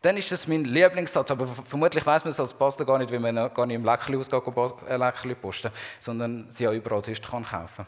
dann 0.01 0.17
ist 0.17 0.31
das 0.31 0.47
mein 0.47 0.65
Lieblingssatz. 0.65 1.29
Aber 1.29 1.45
vermutlich 1.45 2.05
weiß 2.05 2.23
man 2.23 2.31
es 2.31 2.39
als 2.39 2.53
Pastor 2.53 2.85
gar 2.85 2.97
nicht, 2.97 3.11
weil 3.11 3.19
man 3.19 3.35
gar 3.53 3.65
nicht 3.67 3.75
im 3.75 3.85
Leckerli 3.85 4.17
ausgeht, 4.17 4.41
ein 4.43 4.87
äh, 4.87 4.97
Leckerli 4.97 5.35
posten, 5.35 5.71
sondern 5.99 6.47
sie 6.49 6.63
ja 6.63 6.73
überall 6.73 7.03
sonst 7.03 7.25
kann 7.29 7.43
kaufen 7.45 7.85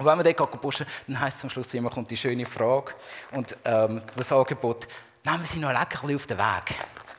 und 0.00 0.06
wenn 0.06 0.16
man 0.16 0.24
dort 0.24 0.60
posten 0.62 0.86
dann 1.06 1.20
heisst 1.20 1.38
es 1.38 1.44
am 1.44 1.50
Schluss 1.50 1.74
immer, 1.74 1.90
kommt 1.90 2.10
die 2.10 2.16
schöne 2.16 2.46
Frage 2.46 2.94
und 3.32 3.54
ähm, 3.66 4.00
das 4.16 4.32
Angebot, 4.32 4.88
nehmen 5.26 5.44
Sie 5.44 5.58
noch 5.58 5.68
ein 5.68 5.78
Leckerli 5.78 6.14
auf 6.14 6.26
den 6.26 6.38
Weg. 6.38 6.74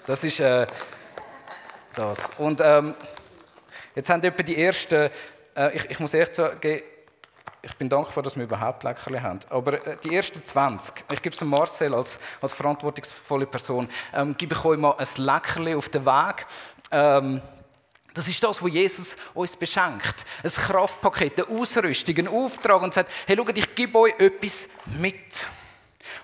Das 0.08 0.24
ist 0.24 0.40
äh, 0.40 0.66
das. 1.94 2.18
Und 2.40 2.60
ähm, 2.60 2.96
jetzt 3.94 4.10
haben 4.10 4.24
etwa 4.24 4.42
die 4.42 4.60
ersten, 4.60 5.12
äh, 5.56 5.76
ich, 5.76 5.92
ich 5.92 6.00
muss 6.00 6.12
ehrlich 6.16 6.36
sagen, 6.36 6.82
ich 7.62 7.78
bin 7.78 7.88
dankbar, 7.88 8.24
dass 8.24 8.36
wir 8.36 8.46
überhaupt 8.46 8.84
Leckerli 8.84 9.20
haben. 9.20 9.42
Aber 9.52 9.74
äh, 9.86 9.98
die 10.04 10.16
ersten 10.16 10.44
20, 10.44 11.04
ich 11.14 11.22
gebe 11.22 11.36
es 11.36 11.42
Marcel 11.42 11.94
als, 11.94 12.18
als 12.42 12.52
verantwortungsvolle 12.52 13.46
Person, 13.46 13.88
ähm, 14.12 14.36
gebe 14.36 14.56
ich 14.56 14.66
euch 14.66 14.80
mal 14.80 14.96
ein 14.98 15.08
Leckerli 15.18 15.76
auf 15.76 15.88
den 15.90 16.04
Weg. 16.04 16.48
Ähm, 16.90 17.44
das 18.14 18.28
ist 18.28 18.44
das, 18.44 18.62
was 18.62 18.72
Jesus 18.72 19.16
uns 19.34 19.56
beschenkt. 19.56 20.26
Ein 20.44 20.52
Kraftpaket, 20.52 21.48
eine 21.48 21.60
Ausrüstung, 21.60 22.18
ein 22.18 22.28
Auftrag 22.28 22.82
und 22.82 22.94
sagt, 22.94 23.12
hey, 23.26 23.38
schaut, 23.38 23.58
ich 23.58 23.76
gebe 23.76 23.98
euch 23.98 24.20
etwas 24.20 24.68
mit. 25.00 25.48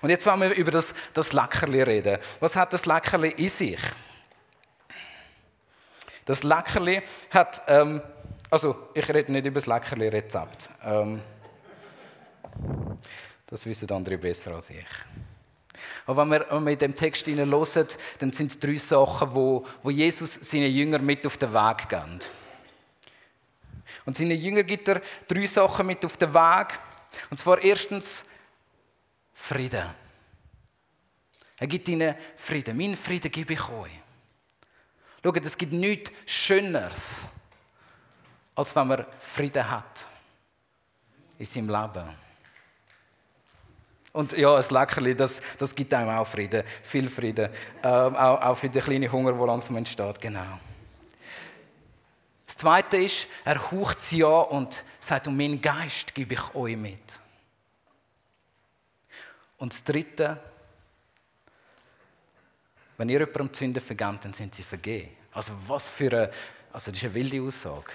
Und 0.02 0.10
jetzt 0.10 0.26
wollen 0.26 0.40
wir 0.40 0.54
über 0.54 0.70
das, 0.70 0.92
das 1.14 1.32
Leckerli 1.32 1.82
reden. 1.82 2.18
Was 2.40 2.54
hat 2.56 2.72
das 2.72 2.84
Leckerli 2.84 3.30
in 3.30 3.48
sich? 3.48 3.80
Das 6.24 6.42
Leckerli 6.42 7.02
hat, 7.30 7.62
ähm, 7.68 8.02
also 8.50 8.90
ich 8.92 9.08
rede 9.08 9.32
nicht 9.32 9.46
über 9.46 9.60
das 9.60 9.66
Leckerli-Rezept. 9.66 10.68
Ähm, 10.84 11.22
das 13.46 13.64
wissen 13.64 13.90
andere 13.90 14.18
besser 14.18 14.54
als 14.54 14.68
ich. 14.68 14.86
Aber 16.08 16.22
wenn 16.22 16.40
wir, 16.40 16.46
wenn 16.50 16.72
in 16.72 16.78
dem 16.78 16.94
Text 16.94 17.26
hören, 17.26 17.86
dann 18.18 18.32
sind 18.32 18.50
es 18.50 18.58
drei 18.58 18.76
Sachen, 18.76 19.34
wo, 19.34 19.66
wo 19.82 19.90
Jesus 19.90 20.38
seinen 20.40 20.72
Jüngern 20.72 21.04
mit 21.04 21.26
auf 21.26 21.36
den 21.36 21.52
Weg 21.52 21.86
gibt. 21.86 22.30
Und 24.06 24.16
seinen 24.16 24.40
Jüngern 24.40 24.66
gibt 24.66 24.88
er 24.88 25.02
drei 25.28 25.44
Sachen 25.44 25.86
mit 25.86 26.02
auf 26.06 26.16
den 26.16 26.32
Weg. 26.32 26.80
Und 27.28 27.36
zwar 27.36 27.60
erstens 27.62 28.24
Frieden. 29.34 29.84
Er 31.58 31.66
gibt 31.66 31.86
ihnen 31.88 32.14
Frieden. 32.36 32.78
Mein 32.78 32.96
Frieden 32.96 33.30
gebe 33.30 33.52
ich 33.52 33.68
euch. 33.68 33.92
Schaut, 35.22 35.44
es 35.44 35.58
gibt 35.58 35.74
nichts 35.74 36.10
Schöneres, 36.24 37.26
als 38.54 38.74
wenn 38.74 38.88
man 38.88 39.04
Frieden 39.20 39.70
hat 39.70 40.06
in 41.36 41.44
seinem 41.44 41.68
Leben. 41.68 42.27
Und 44.12 44.36
ja, 44.36 44.56
ein 44.56 44.64
Leckerli, 44.68 45.14
das, 45.14 45.40
das 45.58 45.74
gibt 45.74 45.92
einem 45.92 46.10
auch 46.10 46.26
Frieden, 46.26 46.64
viel 46.82 47.08
Frieden. 47.08 47.50
Ähm, 47.82 48.16
auch, 48.16 48.40
auch 48.40 48.54
für 48.56 48.68
den 48.68 48.82
kleinen 48.82 49.10
Hunger, 49.10 49.32
der 49.32 49.46
langsam 49.46 49.76
entsteht, 49.76 50.20
genau. 50.20 50.58
Das 52.46 52.56
Zweite 52.56 52.96
ist, 52.96 53.26
er 53.44 53.70
haucht 53.70 54.00
sie 54.00 54.24
an 54.24 54.44
und 54.46 54.82
sagt, 54.98 55.28
um 55.28 55.36
meinen 55.36 55.60
Geist 55.60 56.14
gebe 56.14 56.34
ich 56.34 56.54
euch 56.54 56.76
mit. 56.76 57.18
Und 59.58 59.72
das 59.72 59.84
Dritte, 59.84 60.40
wenn 62.96 63.08
ihr 63.08 63.20
jemandem 63.20 63.52
die 63.52 63.58
Sünde 63.58 63.80
vergebt, 63.80 64.24
dann 64.24 64.32
sind 64.32 64.54
sie 64.54 64.62
vergeben. 64.62 65.10
Also 65.32 65.52
was 65.66 65.88
für 65.88 66.10
eine, 66.10 66.30
also 66.72 66.90
das 66.90 66.98
ist 66.98 67.04
eine 67.04 67.14
wilde 67.14 67.42
Aussage. 67.42 67.92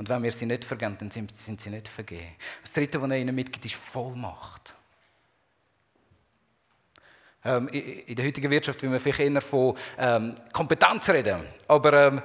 Und 0.00 0.08
wenn 0.08 0.22
wir 0.22 0.32
sie 0.32 0.46
nicht 0.46 0.64
vergeben, 0.64 0.96
dann 0.98 1.10
sind, 1.10 1.30
sie 1.36 1.68
nicht 1.68 1.86
vergeben. 1.86 2.34
Das 2.62 2.72
Dritte, 2.72 3.02
was 3.02 3.10
er 3.10 3.18
ihnen 3.18 3.34
mitgibt, 3.34 3.66
ist 3.66 3.74
Vollmacht. 3.74 4.72
Ähm, 7.44 7.68
in 7.68 8.16
der 8.16 8.24
heutigen 8.24 8.50
Wirtschaft 8.50 8.80
will 8.80 8.88
man 8.88 8.98
vielleicht 8.98 9.20
eher 9.20 9.42
von 9.42 9.76
ähm, 9.98 10.34
Kompetenz 10.54 11.06
reden. 11.10 11.44
Aber, 11.68 11.92
ähm, 11.92 12.22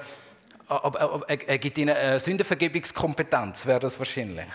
aber, 0.70 1.02
aber 1.02 1.30
er 1.30 1.58
gibt 1.58 1.78
ihnen 1.78 1.94
eine 1.94 2.18
Sündenvergebungskompetenz, 2.18 3.66
wäre 3.66 3.82
das 3.82 4.00
wahrscheinlich. 4.00 4.46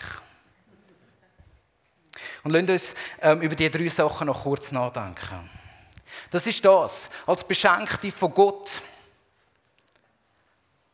Und 2.42 2.52
lasst 2.52 2.70
uns 2.70 2.94
ähm, 3.20 3.42
über 3.42 3.54
diese 3.54 3.68
drei 3.68 3.88
Sachen 3.88 4.28
noch 4.28 4.44
kurz 4.44 4.72
nachdenken. 4.72 5.50
Das 6.30 6.46
ist 6.46 6.64
das. 6.64 7.11
Als 7.26 7.44
Beschenkte 7.44 8.11
von 8.12 8.33
Gott 8.33 8.70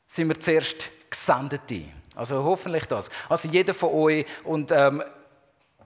sind 0.08 0.26
wir 0.26 0.40
zuerst 0.40 0.88
Gesendete. 1.08 1.95
Also 2.16 2.42
hoffentlich 2.42 2.87
das. 2.87 3.11
Also 3.29 3.46
jeder 3.46 3.74
von 3.74 3.90
euch 3.90 4.26
und 4.42 4.72
ähm, 4.72 5.02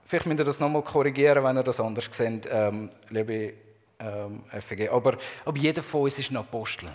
vielleicht 0.05 0.25
müsst 0.25 0.39
ihr 0.39 0.45
das 0.45 0.59
nochmal 0.59 0.81
korrigieren, 0.81 1.43
wenn 1.43 1.57
ihr 1.57 1.63
das 1.63 1.79
anders 1.79 2.07
seht, 2.09 2.47
ähm, 2.49 2.89
liebe 3.09 3.53
ähm, 3.99 4.43
FG. 4.49 4.89
Aber, 4.89 5.17
aber 5.43 5.57
jeder 5.57 5.83
von 5.83 6.03
uns 6.03 6.17
ist 6.17 6.31
ein 6.31 6.37
Apostel. 6.37 6.89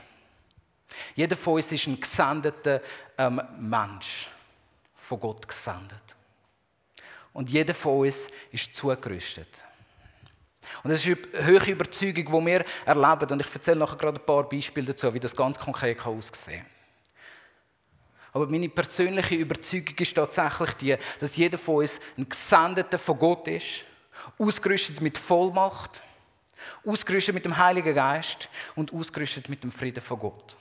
Jeder 1.15 1.37
von 1.37 1.55
uns 1.55 1.71
ist 1.71 1.87
ein 1.87 2.01
gesendeter 2.01 2.81
ähm, 3.19 3.41
Mensch, 3.59 4.29
von 4.95 5.21
Gott 5.21 5.47
gesendet. 5.47 6.17
Und 7.35 7.51
jeder 7.51 7.75
von 7.75 8.01
uns 8.01 8.29
ist 8.51 8.75
zugerüstet. 8.75 9.63
Und 10.83 10.91
das 10.91 11.05
ist 11.05 11.19
eine 11.35 11.47
hohe 11.47 11.71
Überzeugung, 11.71 12.25
die 12.25 12.33
wir 12.33 12.65
erleben. 12.87 13.33
Und 13.33 13.41
ich 13.41 13.55
erzähle 13.55 13.81
nachher 13.81 13.97
gerade 13.97 14.19
ein 14.19 14.25
paar 14.25 14.49
Beispiele 14.49 14.87
dazu, 14.87 15.13
wie 15.13 15.21
das 15.21 15.37
ganz 15.37 15.59
konkret 15.59 16.05
aussehen 16.07 16.33
kann. 16.61 16.76
Aber 18.37 18.47
meine 18.49 18.69
persönliche 18.69 19.35
Überzeugung 19.35 19.95
ist 19.97 20.15
tatsächlich 20.15 20.73
die, 20.75 20.97
dass 21.21 21.35
jeder 21.39 21.57
von 21.57 21.77
uns 21.77 21.99
ein 22.19 22.29
Gesendeter 22.29 22.99
von 22.99 23.19
Gott 23.19 23.49
ist, 23.49 23.77
ausgerüstet 24.37 25.01
mit 25.01 25.17
Vollmacht, 25.17 26.03
ausgerüstet 26.85 27.35
mit 27.35 27.47
dem 27.47 27.57
Heiligen 27.57 27.95
Geist 27.95 28.51
und 28.75 28.93
ausgerüstet 28.93 29.49
mit 29.49 29.65
dem 29.65 29.73
Frieden 29.73 30.03
von 30.03 30.19
Gott. 30.19 30.55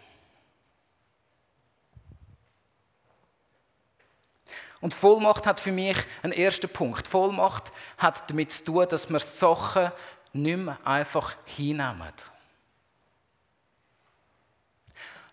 Und 4.79 4.93
Vollmacht 4.93 5.45
hat 5.45 5.59
für 5.59 5.73
mich 5.73 5.97
einen 6.23 6.31
ersten 6.31 6.69
Punkt. 6.69 7.05
Vollmacht 7.05 7.73
hat 7.97 8.29
damit 8.29 8.53
zu 8.53 8.63
tun, 8.63 8.87
dass 8.89 9.09
wir 9.09 9.19
Sachen 9.19 9.91
nicht 10.31 10.59
mehr 10.59 10.77
einfach 10.85 11.35
hinnehmen. 11.43 12.13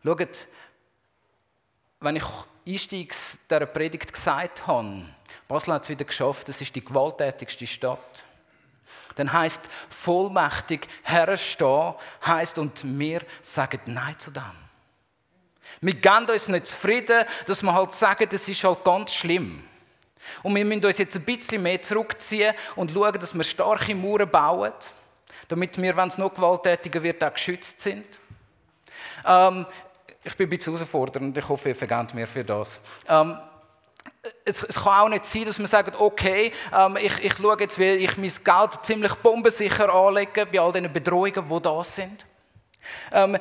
Schaut, 0.02 0.46
wenn 2.02 2.16
ich 2.16 2.24
einstiegs 2.66 3.38
dieser 3.50 3.66
Predigt 3.66 4.12
gesagt 4.12 4.66
habe, 4.66 5.04
Basel 5.48 5.74
hat 5.74 5.82
es 5.84 5.88
wieder 5.88 6.04
geschafft, 6.04 6.48
es 6.48 6.60
ist 6.60 6.74
die 6.74 6.84
gewalttätigste 6.84 7.66
Stadt. 7.66 8.24
Dann 9.16 9.32
heißt 9.32 9.60
vollmächtig 9.90 10.88
herstehen, 11.02 11.94
heißt 12.24 12.58
und 12.58 12.80
wir 12.98 13.22
sagen 13.42 13.80
Nein 13.86 14.18
zu 14.18 14.30
dem. 14.30 14.42
Wir 15.80 15.94
geben 15.94 16.26
uns 16.30 16.48
nicht 16.48 16.66
zufrieden, 16.66 17.24
dass 17.46 17.62
wir 17.62 17.74
halt 17.74 17.94
sagen, 17.94 18.26
das 18.30 18.48
ist 18.48 18.64
halt 18.64 18.84
ganz 18.84 19.12
schlimm. 19.12 19.64
Und 20.42 20.54
wir 20.54 20.64
müssen 20.64 20.84
uns 20.84 20.98
jetzt 20.98 21.16
ein 21.16 21.24
bisschen 21.24 21.62
mehr 21.62 21.82
zurückziehen 21.82 22.54
und 22.76 22.92
schauen, 22.92 23.18
dass 23.18 23.34
wir 23.34 23.44
starke 23.44 23.94
Mauern 23.94 24.30
bauen, 24.30 24.72
damit 25.48 25.80
wir, 25.80 25.96
wenn 25.96 26.08
es 26.08 26.18
noch 26.18 26.32
gewalttätiger 26.32 27.02
wird, 27.02 27.22
auch 27.24 27.34
geschützt 27.34 27.80
sind. 27.80 28.04
Ähm, 29.26 29.66
ich 30.24 30.36
bin 30.36 30.46
ein 30.46 30.50
bisschen 30.50 30.72
herausfordernd, 30.72 31.36
ich 31.36 31.48
hoffe, 31.48 31.70
ihr 31.70 31.76
vergebt 31.76 32.14
mir 32.14 32.26
für 32.26 32.44
das. 32.44 32.78
Ähm, 33.08 33.38
es, 34.44 34.62
es, 34.62 34.76
kann 34.76 35.00
auch 35.00 35.08
nicht 35.08 35.24
sein, 35.24 35.44
dass 35.44 35.58
man 35.58 35.66
sagt, 35.66 36.00
okay, 36.00 36.52
ähm, 36.72 36.96
ich, 36.96 37.24
ich 37.24 37.34
schaue 37.34 37.58
jetzt, 37.58 37.78
wie 37.78 37.90
ich 37.90 38.16
mein 38.16 38.32
Geld 38.44 38.84
ziemlich 38.84 39.14
bombensicher 39.16 39.92
anlege 39.92 40.46
bei 40.46 40.60
all 40.60 40.72
den 40.72 40.92
Bedrohungen, 40.92 41.48
die 41.48 41.62
da 41.62 41.84
sind. 41.84 42.24
Ähm, 43.10 43.36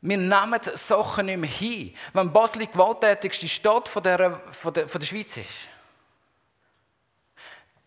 wir 0.00 0.18
nehmen 0.18 0.60
Sachen 0.74 1.26
nicht 1.26 1.38
mehr 1.38 1.50
hin. 1.50 1.94
Wenn 2.12 2.32
Basel 2.32 2.60
die 2.60 2.66
gewalttätigste 2.66 3.48
Stadt 3.48 3.88
von 3.88 4.02
der, 4.02 4.40
von 4.50 4.72
der, 4.72 4.88
von 4.88 5.00
der 5.00 5.06
Schweiz 5.06 5.36
ist, 5.36 5.46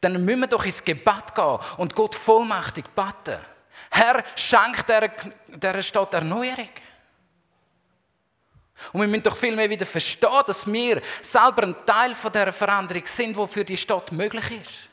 dann 0.01 0.23
müssen 0.23 0.41
wir 0.41 0.47
doch 0.47 0.65
ins 0.65 0.83
Gebet 0.83 1.35
gehen 1.35 1.59
und 1.77 1.95
Gott 1.95 2.15
vollmächtig 2.15 2.85
beten. 2.89 3.39
Herr, 3.91 4.23
schenk 4.35 4.85
dieser, 4.87 5.09
dieser 5.47 5.81
Stadt 5.81 6.13
Erneuerung. 6.13 6.69
Und 8.93 9.01
wir 9.01 9.07
müssen 9.07 9.23
doch 9.23 9.37
viel 9.37 9.55
mehr 9.55 9.69
wieder 9.69 9.85
verstehen, 9.85 10.43
dass 10.45 10.65
wir 10.65 11.01
selber 11.21 11.63
ein 11.63 11.75
Teil 11.85 12.13
von 12.15 12.31
dieser 12.31 12.51
Veränderung 12.51 13.05
sind, 13.05 13.37
die 13.37 13.47
für 13.47 13.63
die 13.63 13.77
Stadt 13.77 14.11
möglich 14.11 14.51
ist. 14.51 14.87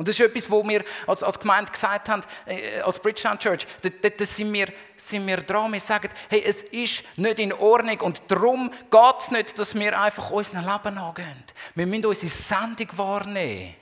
Und 0.00 0.08
das 0.08 0.18
ist 0.18 0.24
etwas, 0.24 0.50
wo 0.50 0.66
wir 0.66 0.82
als, 1.06 1.22
als 1.22 1.38
Gemeinde 1.38 1.70
gesagt 1.70 2.08
haben, 2.08 2.22
äh, 2.46 2.80
als 2.80 2.98
Bridgetown 2.98 3.38
Church, 3.38 3.66
da, 3.82 4.24
sind, 4.24 4.50
wir, 4.50 4.72
sind 4.96 5.26
wir 5.26 5.38
dran, 5.42 5.70
wir 5.74 5.80
sagen, 5.80 6.08
hey, 6.30 6.42
es 6.42 6.62
ist 6.62 7.02
nicht 7.16 7.38
in 7.38 7.52
Ordnung 7.52 8.00
und 8.00 8.22
darum 8.28 8.70
geht 8.70 9.14
es 9.18 9.30
nicht, 9.30 9.58
dass 9.58 9.74
wir 9.74 10.00
einfach 10.00 10.30
unserem 10.30 10.64
Leben 10.64 10.96
angehen. 10.96 11.44
Wir 11.74 11.86
müssen 11.86 12.06
unsere 12.06 12.28
Sendung 12.28 12.88
wahrnehmen 12.96 13.74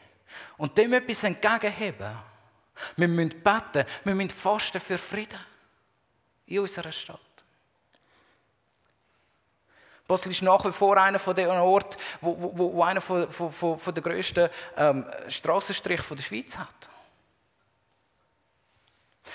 und 0.56 0.76
dem 0.76 0.92
etwas 0.92 1.22
entgegenheben. 1.22 2.10
Wir 2.96 3.06
müssen 3.06 3.40
beten, 3.40 3.84
wir 4.02 4.14
müssen 4.16 4.30
fasten 4.30 4.80
für 4.80 4.98
Frieden 4.98 5.38
in 6.46 6.58
unserer 6.58 6.90
Stadt. 6.90 7.27
Basel 10.08 10.30
ist 10.30 10.40
nach 10.40 10.64
wie 10.64 10.72
vor 10.72 10.96
einer 10.96 11.18
von 11.18 11.36
den 11.36 11.50
Orten, 11.50 11.98
wo, 12.22 12.34
wo, 12.40 12.72
wo 12.72 12.82
einer 12.82 13.02
von, 13.02 13.30
von, 13.30 13.78
von 13.78 13.94
der 13.94 14.02
grössten 14.02 14.48
ähm, 14.76 15.06
Strassenstriche 15.28 16.14
der 16.16 16.22
Schweiz 16.22 16.56
hat. 16.56 16.88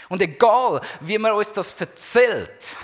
Und 0.09 0.19
egal, 0.21 0.81
wie 0.99 1.19
man 1.19 1.33
uns 1.33 1.53
das 1.53 1.79
erzählt, 1.79 2.77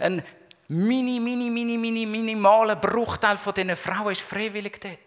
ein 0.00 0.22
mini, 0.66 1.20
mini, 1.20 1.48
mini, 1.48 1.78
mini, 1.78 2.06
minimaler 2.06 2.74
Bruchteil 2.74 3.38
von 3.38 3.54
diesen 3.54 3.76
Frauen 3.76 4.12
ist 4.12 4.20
freiwillig 4.20 4.80
dort. 4.80 4.98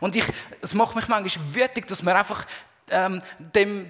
Und 0.00 0.14
ich, 0.14 0.24
es 0.60 0.74
macht 0.74 0.94
mich 0.94 1.08
manchmal 1.08 1.54
wütig, 1.54 1.86
dass 1.86 2.04
wir 2.04 2.14
einfach 2.14 2.44
ähm, 2.90 3.22
dem, 3.38 3.88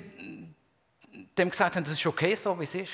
dem 1.36 1.50
gesagt 1.50 1.74
haben, 1.74 1.82
das 1.82 1.94
ist 1.94 2.06
okay 2.06 2.36
so, 2.36 2.58
wie 2.60 2.64
es 2.64 2.74
ist. 2.76 2.92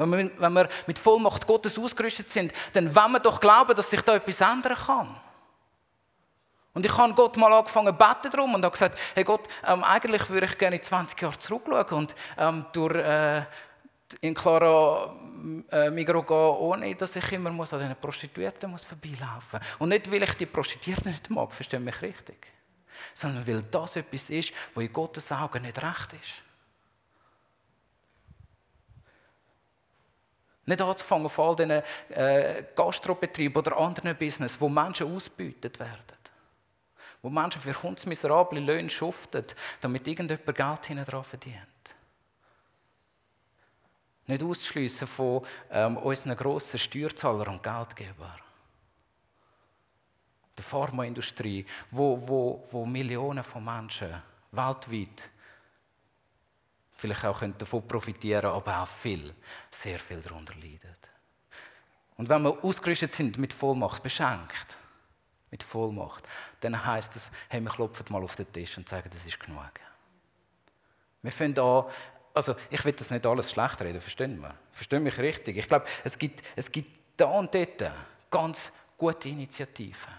Wenn 0.00 0.10
wir, 0.10 0.30
wenn 0.38 0.52
wir 0.54 0.68
mit 0.86 0.98
Vollmacht 0.98 1.46
Gottes 1.46 1.78
ausgerüstet 1.78 2.30
sind, 2.30 2.52
dann 2.72 2.94
wollen 2.94 3.12
wir 3.12 3.20
doch 3.20 3.38
glauben, 3.38 3.74
dass 3.74 3.90
sich 3.90 4.00
da 4.00 4.16
etwas 4.16 4.40
ändern 4.40 4.76
kann. 4.76 5.14
Und 6.72 6.86
ich 6.86 6.96
habe 6.96 7.12
Gott 7.12 7.36
mal 7.36 7.52
angefangen 7.52 7.88
zu 7.88 7.92
beten 7.92 8.30
darum 8.30 8.54
und 8.54 8.64
habe 8.64 8.72
gesagt, 8.72 8.98
hey 9.14 9.24
Gott, 9.24 9.42
ähm, 9.66 9.84
eigentlich 9.84 10.30
würde 10.30 10.46
ich 10.46 10.56
gerne 10.56 10.80
20 10.80 11.20
Jahre 11.20 11.38
zurückschauen 11.38 11.86
und 11.90 12.14
ähm, 12.38 12.64
durch, 12.72 12.94
äh, 12.94 13.42
in 14.22 14.34
Clara 14.34 15.14
äh, 15.70 15.90
Migros 15.90 16.26
gehen, 16.26 16.36
ohne 16.36 16.94
dass 16.94 17.16
ich 17.16 17.32
immer 17.32 17.50
muss 17.50 17.72
an 17.74 17.80
den 17.80 17.96
Prostituierten 17.96 18.70
muss 18.70 18.86
vorbeilaufen 18.86 19.60
muss. 19.60 19.80
Und 19.80 19.90
nicht, 19.90 20.10
weil 20.10 20.22
ich 20.22 20.34
die 20.34 20.46
Prostituierten 20.46 21.10
nicht 21.10 21.28
mag, 21.28 21.52
verstehe 21.52 21.80
mich 21.80 22.00
richtig, 22.00 22.46
sondern 23.12 23.46
weil 23.46 23.62
das 23.62 23.96
etwas 23.96 24.30
ist, 24.30 24.52
was 24.74 24.84
in 24.84 24.92
Gottes 24.92 25.30
Augen 25.30 25.62
nicht 25.62 25.82
recht 25.82 26.14
ist. 26.14 26.49
Nicht 30.66 30.80
anzufangen 30.80 31.28
von 31.28 31.48
all 31.48 31.56
diesen 31.56 31.82
äh, 32.16 32.64
Gastrobetrieben 32.74 33.56
oder 33.56 33.76
anderen 33.76 34.16
Business, 34.16 34.60
wo 34.60 34.68
Menschen 34.68 35.14
ausgebeutet 35.14 35.78
werden. 35.80 36.04
Wo 37.22 37.28
Menschen 37.28 37.60
für 37.60 37.82
hundsmiserable 37.82 38.60
Löhne 38.60 38.88
schuften, 38.88 39.44
damit 39.80 40.06
irgendjemand 40.06 40.56
Geld 40.56 40.86
hinten 40.86 41.04
dran 41.04 41.24
verdient. 41.24 41.66
Nicht 44.26 44.42
auszuschliessen 44.42 45.06
von 45.06 45.44
ähm, 45.70 45.96
unseren 45.96 46.36
grossen 46.36 46.78
Steuerzahlern 46.78 47.48
und 47.48 47.62
Geldgebern. 47.62 48.38
Der 50.56 50.64
Pharmaindustrie, 50.64 51.66
wo, 51.90 52.28
wo, 52.28 52.68
wo 52.70 52.86
Millionen 52.86 53.42
von 53.42 53.64
Menschen 53.64 54.22
weltweit 54.52 55.28
vielleicht 57.00 57.24
auch 57.24 57.42
davon 57.58 57.86
profitieren 57.88 58.46
aber 58.46 58.82
auch 58.82 58.88
viel, 58.88 59.32
sehr 59.70 59.98
viel 59.98 60.20
darunter 60.20 60.54
leiden. 60.54 60.96
Und 62.16 62.28
wenn 62.28 62.42
wir 62.42 62.62
ausgerüstet 62.62 63.12
sind 63.12 63.38
mit 63.38 63.54
Vollmacht, 63.54 64.02
beschenkt, 64.02 64.76
mit 65.50 65.62
Vollmacht, 65.62 66.28
dann 66.60 66.84
heißt 66.84 67.16
es, 67.16 67.30
hey, 67.48 67.60
wir 67.62 67.70
klopfen 67.70 68.04
mal 68.10 68.22
auf 68.22 68.36
den 68.36 68.52
Tisch 68.52 68.76
und 68.76 68.86
sagen, 68.86 69.08
das 69.10 69.24
ist 69.24 69.40
genug. 69.40 69.72
Wir 71.22 71.32
finden 71.32 71.60
an, 71.60 71.84
also 72.34 72.54
ich 72.68 72.84
will 72.84 72.92
das 72.92 73.10
nicht 73.10 73.24
alles 73.24 73.50
schlecht 73.50 73.80
reden, 73.80 74.00
verstehen 74.00 74.40
wir? 74.40 74.54
Verstehen 74.70 75.02
mich 75.02 75.18
richtig? 75.18 75.56
Ich 75.56 75.66
glaube, 75.66 75.86
es 76.04 76.18
gibt, 76.18 76.42
es 76.54 76.70
gibt 76.70 76.90
da 77.16 77.26
und 77.26 77.54
dort 77.54 77.90
ganz 78.30 78.70
gute 78.98 79.30
Initiativen. 79.30 80.14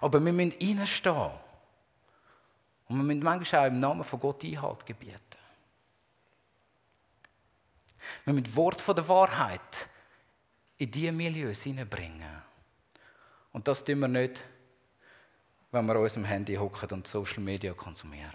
Aber 0.00 0.24
wir 0.24 0.32
müssen 0.32 0.54
reinstehen. 0.60 1.30
Und 2.88 2.96
wir 2.96 3.02
müssen 3.02 3.22
manchmal 3.22 3.62
auch 3.62 3.72
im 3.72 3.80
Namen 3.80 4.04
von 4.04 4.20
Gott 4.20 4.44
Einhalt 4.44 4.86
gebieten. 4.86 5.37
Wir 8.24 8.34
müssen 8.34 8.56
Wort 8.56 8.80
von 8.80 8.94
der 8.94 9.08
Wahrheit 9.08 9.86
in 10.76 10.90
diese 10.90 11.12
Milieus 11.12 11.62
hineinbringen. 11.62 12.42
Und 13.52 13.66
das 13.66 13.84
tun 13.84 14.00
wir 14.00 14.08
nicht, 14.08 14.44
wenn 15.72 15.86
wir 15.86 15.94
an 15.94 16.02
unserem 16.02 16.24
Handy 16.24 16.54
hocken 16.54 16.90
und 16.92 17.06
Social 17.06 17.40
Media 17.40 17.72
konsumieren. 17.74 18.32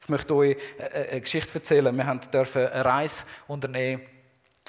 Ich 0.00 0.08
möchte 0.08 0.34
euch 0.36 0.56
eine 0.78 1.20
Geschichte 1.20 1.54
erzählen. 1.54 1.96
Wir 1.96 2.14
dürfen 2.32 2.66
eine 2.68 2.84
Reise 2.84 3.24
unternehmen 3.48 4.02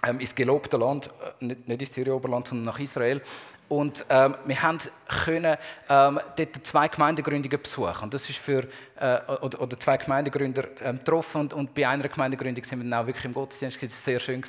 ähm, 0.03 0.19
ins 0.19 0.33
gelobte 0.33 0.77
Land, 0.77 1.11
äh, 1.41 1.45
nicht 1.45 1.81
ins 1.81 1.93
Syrien-Oberland, 1.93 2.47
sondern 2.47 2.65
nach 2.65 2.79
Israel. 2.79 3.21
Und 3.69 4.05
ähm, 4.09 4.35
wir 4.45 4.61
haben 4.61 4.79
können, 5.07 5.57
ähm, 5.89 6.19
dort 6.37 6.65
zwei 6.65 6.87
Gemeindegründungen 6.87 7.61
besuchen. 7.61 8.03
Und 8.03 8.13
das 8.13 8.29
ist 8.29 8.39
für, 8.39 8.67
äh, 8.95 9.19
oder, 9.41 9.61
oder, 9.61 9.79
zwei 9.79 9.97
Gemeindegründer 9.97 10.63
ähm, 10.81 10.97
getroffen. 10.97 11.41
Und, 11.41 11.53
und, 11.53 11.73
bei 11.73 11.87
einer 11.87 12.07
Gemeindegründung 12.07 12.63
sind 12.63 12.79
wir 12.79 12.89
dann 12.89 13.01
auch 13.01 13.05
wirklich 13.05 13.25
im 13.25 13.33
Gottesdienst. 13.33 13.81
Das 13.81 13.91
war 13.91 13.99
sehr 13.99 14.19
schön. 14.19 14.43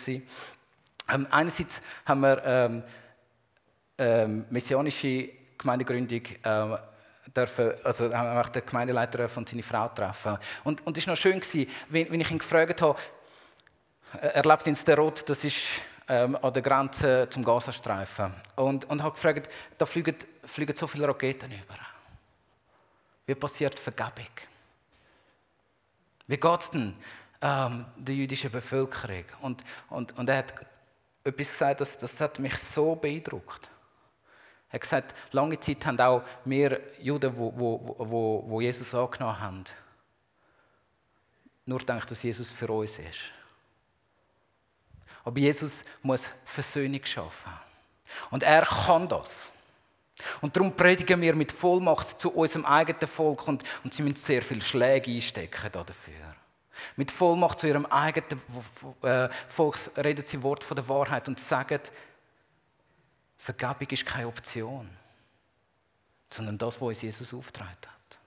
Ähm, 1.11 1.27
einerseits 1.31 1.81
haben 2.05 2.21
wir 2.21 2.43
ähm, 2.45 2.83
ähm, 3.99 4.47
messianische 4.51 5.31
Gemeindegründung 5.57 6.23
ähm, 6.45 6.79
dürfen, 7.35 7.73
also 7.83 8.13
haben 8.13 8.37
wir 8.37 8.45
den 8.45 8.65
Gemeindeleiter 8.65 9.29
und 9.37 9.49
seine 9.49 9.63
Frau 9.63 9.89
treffen. 9.89 10.39
Und, 10.65 10.87
und 10.87 10.97
es 10.97 11.07
war 11.07 11.15
noch 11.15 11.21
schön, 11.21 11.41
gewesen, 11.41 11.69
wenn, 11.89 12.11
wenn 12.11 12.21
ich 12.21 12.31
ihn 12.31 12.39
gefragt 12.39 12.81
habe, 12.83 12.99
er 14.21 14.43
lebt 14.43 14.67
in 14.67 14.75
Sterot, 14.75 15.29
das 15.29 15.45
ist 15.45 15.57
ähm, 16.09 16.37
an 16.41 16.53
der 16.53 16.63
Grenze 16.63 17.29
zum 17.31 17.45
Gazastreifen. 17.45 18.33
Und, 18.57 18.85
und 18.87 19.03
habe 19.03 19.15
gefragt, 19.15 19.51
da 19.77 19.87
fliegen, 19.87 20.17
fliegen 20.45 20.75
so 20.75 20.87
viele 20.87 21.07
Raketen 21.07 21.53
über. 21.53 21.77
Wie 23.27 23.35
passiert 23.35 23.79
Vergebung? 23.79 24.31
Wie 26.27 26.37
geht 26.37 26.61
es 26.61 26.71
denn 26.71 26.95
ähm, 27.43 27.87
der 27.97 28.15
jüdischen 28.15 28.51
Bevölkerung? 28.51 29.25
Und, 29.43 29.63
und, 29.91 30.19
und 30.19 30.29
er 30.29 30.39
hat 30.39 30.55
etwas 31.25 31.49
gesagt, 31.49 31.81
das, 31.81 31.97
das 31.99 32.21
hat 32.21 32.39
mich 32.39 32.57
so 32.57 32.95
beeindruckt. 32.95 33.69
Er 34.71 34.75
hat 34.75 34.81
gesagt, 34.83 35.15
lange 35.33 35.59
Zeit 35.61 35.85
haben 35.87 35.99
auch 36.01 36.23
wir 36.45 36.81
Juden, 37.01 37.33
die 37.33 37.39
wo, 37.39 37.97
wo, 37.99 38.45
wo 38.47 38.61
Jesus 38.61 38.95
angenommen 38.95 39.41
haben, 39.41 39.65
nur 41.65 41.79
gedacht, 41.79 42.11
dass 42.11 42.23
Jesus 42.23 42.51
für 42.51 42.69
uns 42.71 42.99
ist. 42.99 43.38
Aber 45.25 45.39
Jesus 45.39 45.85
muss 46.03 46.25
Versöhnung 46.45 47.05
schaffen. 47.05 47.53
Und 48.31 48.43
er 48.43 48.65
kann 48.65 49.09
das. 49.09 49.51
Und 50.41 50.57
darum 50.57 50.75
predigen 50.75 51.21
wir 51.21 51.35
mit 51.35 51.53
Vollmacht 51.53 52.21
zu 52.21 52.31
unserem 52.33 52.65
eigenen 52.65 53.07
Volk 53.07 53.47
und, 53.47 53.63
und 53.85 53.95
sie 53.95 54.03
müssen 54.03 54.17
sehr 54.17 54.43
viel 54.43 54.61
Schläge 54.61 55.11
einstecken 55.11 55.71
dafür. 55.73 56.35
Mit 56.97 57.11
Vollmacht 57.11 57.61
zu 57.61 57.69
ihrem 57.69 57.87
eigenen 57.87 58.41
äh, 59.03 59.29
Volk 59.49 59.79
reden 59.97 60.25
sie 60.25 60.43
Wort 60.43 60.65
von 60.65 60.77
der 60.77 60.89
Wahrheit 60.89 61.29
und 61.29 61.39
sagen, 61.39 61.81
Vergebung 63.37 63.89
ist 63.91 64.07
keine 64.07 64.29
Option, 64.29 64.89
sondern 66.31 66.59
das, 66.59 66.77
was 66.77 66.89
uns 66.89 67.03
Jesus 67.03 67.33
aufgetragen 67.33 67.77
hat. 67.87 68.19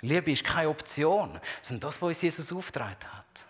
Liebe 0.00 0.30
ist 0.30 0.44
keine 0.44 0.68
Option, 0.68 1.40
sondern 1.62 1.88
das, 1.88 2.00
was 2.00 2.08
uns 2.08 2.22
Jesus 2.22 2.52
aufgetragen 2.52 3.12
hat. 3.12 3.45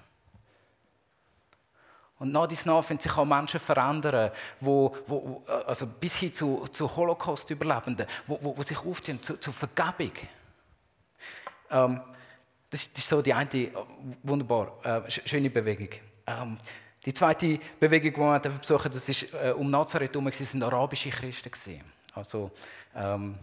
Und 2.18 2.32
nach 2.32 2.46
dies 2.46 2.64
nach 2.64 2.82
finden 2.82 3.02
sich 3.02 3.16
auch 3.16 3.26
Menschen 3.26 3.60
verändern, 3.60 4.30
wo, 4.60 4.96
wo, 5.06 5.42
also 5.66 5.86
bis 5.86 6.16
hin 6.16 6.32
zu, 6.32 6.64
zu 6.72 6.94
Holocaust-Überlebenden, 6.96 8.06
wo, 8.26 8.38
wo, 8.40 8.56
wo, 8.56 8.62
sich 8.62 8.78
aufstehen 8.78 9.22
zu, 9.22 9.36
zu 9.36 9.52
Vergebung. 9.52 10.12
Ähm, 11.70 12.00
das, 12.70 12.88
ist, 12.96 13.08
so 13.08 13.20
die 13.20 13.34
eine 13.34 13.70
wunderbar 14.22 14.78
äh, 14.82 15.10
schöne 15.10 15.50
Bewegung. 15.50 15.90
Ähm, 16.26 16.56
die 17.04 17.12
zweite 17.12 17.58
Bewegung, 17.78 18.12
die 18.40 18.50
wir 18.50 18.58
besuchen, 18.58 18.90
das 18.90 19.08
ist 19.08 19.32
äh, 19.34 19.52
um 19.56 19.70
Nazareth 19.70 20.14
herum, 20.14 20.32
sind 20.32 20.62
arabische 20.62 21.10
Christen. 21.10 21.82
Also 22.14 22.50
ähm, 22.94 23.36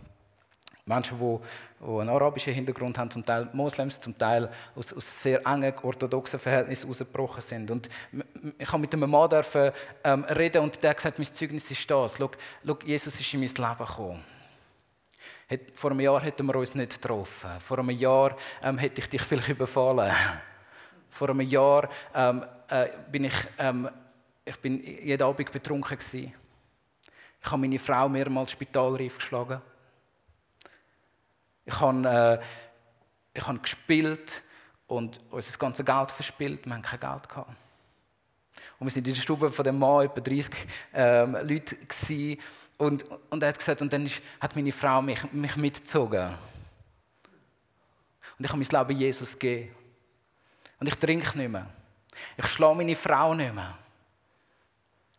Menschen, 0.85 1.17
die, 1.17 1.39
die 1.83 1.99
einen 1.99 2.09
arabischen 2.09 2.53
Hintergrund 2.53 2.97
haben, 2.97 3.11
zum 3.11 3.25
Teil 3.25 3.49
Moslems, 3.53 3.99
zum 3.99 4.17
Teil 4.17 4.49
aus, 4.75 4.93
aus 4.93 5.21
sehr 5.21 5.45
engen 5.45 5.73
orthodoxen 5.81 6.39
Verhältnissen 6.39 6.89
ausgebrochen 6.89 7.41
sind. 7.41 7.69
Und 7.71 7.89
ich 8.57 8.67
habe 8.67 8.79
mit 8.79 8.93
einem 8.93 9.09
Mann 9.09 9.29
dürfen, 9.29 9.71
ähm, 10.03 10.23
reden 10.25 10.63
und 10.63 10.81
der 10.81 10.91
hat 10.91 10.97
gesagt, 10.97 11.19
mein 11.19 11.33
Zeugnis 11.33 11.69
ist 11.69 11.89
das. 11.89 12.15
Schau, 12.17 12.31
schau, 12.65 12.77
Jesus 12.85 13.19
ist 13.19 13.33
in 13.33 13.41
mein 13.41 13.49
Leben 13.49 13.85
gekommen. 13.85 14.23
Vor 15.75 15.91
einem 15.91 15.99
Jahr 15.99 16.21
hätten 16.21 16.45
wir 16.47 16.55
uns 16.55 16.73
nicht 16.73 17.01
getroffen. 17.01 17.49
Vor 17.59 17.79
einem 17.79 17.91
Jahr 17.91 18.35
ähm, 18.61 18.77
hätte 18.77 19.01
ich 19.01 19.09
dich 19.09 19.21
vielleicht 19.21 19.49
überfallen. 19.49 20.11
Vor 21.09 21.29
einem 21.29 21.41
Jahr 21.41 21.89
ähm, 22.15 22.43
äh, 22.69 22.87
bin 23.11 23.25
ich, 23.25 23.35
ähm, 23.59 23.87
ich 24.45 24.57
bin 24.57 24.83
jeden 24.83 25.21
Abend 25.21 25.51
betrunken 25.51 25.97
gewesen. 25.97 26.33
Ich 27.39 27.51
habe 27.51 27.61
meine 27.61 27.77
Frau 27.77 28.09
mehrmals 28.09 28.51
spitalreif 28.51 29.17
geschlagen. 29.17 29.61
Ich 31.65 31.79
habe, 31.79 32.39
äh, 32.41 33.37
ich 33.37 33.47
habe 33.47 33.59
gespielt 33.59 34.41
und 34.87 35.19
unser 35.31 35.57
ganzes 35.57 35.85
Geld 35.85 36.11
verspielt. 36.11 36.65
Wir 36.65 36.73
haben 36.73 36.81
kein 36.81 36.99
Geld 36.99 37.29
gehabt. 37.29 37.55
Und 38.79 38.87
wir 38.87 38.95
waren 38.95 39.07
in 39.07 39.13
der 39.13 39.21
Stube 39.21 39.51
von 39.51 39.65
dem 39.65 39.79
Mann, 39.79 40.05
etwa 40.05 40.21
30 40.21 40.51
ähm, 40.93 41.37
Leute. 41.43 41.75
Gewesen. 41.75 42.41
Und, 42.77 43.05
und 43.29 43.41
er 43.41 43.49
hat 43.49 43.59
gesagt, 43.59 43.81
und 43.81 43.93
dann 43.93 44.05
ist, 44.05 44.21
hat 44.39 44.55
meine 44.55 44.71
Frau 44.71 45.01
mich, 45.01 45.31
mich 45.31 45.55
mitgezogen. 45.55 46.33
Und 48.37 48.45
ich 48.45 48.49
habe 48.49 48.59
mein 48.59 48.87
Leben 48.87 48.99
Jesus 48.99 49.33
gegeben. 49.33 49.75
Und 50.79 50.87
ich 50.87 50.95
trinke 50.95 51.37
nicht 51.37 51.49
mehr. 51.49 51.69
Ich 52.37 52.45
schlage 52.47 52.75
meine 52.75 52.95
Frau 52.95 53.33
nicht 53.33 53.53
mehr. 53.53 53.77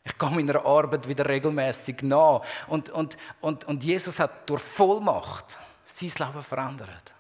Ich 0.04 0.18
gehe 0.18 0.30
meiner 0.30 0.64
Arbeit 0.66 1.08
wieder 1.08 1.26
regelmäßig 1.26 2.02
nach. 2.02 2.42
Und, 2.66 2.90
und, 2.90 3.16
und, 3.40 3.64
und 3.64 3.82
Jesus 3.82 4.20
hat 4.20 4.48
durch 4.50 4.62
Vollmacht 4.62 5.56
sein 5.94 6.26
Leben 6.26 6.42
verändert. 6.42 7.14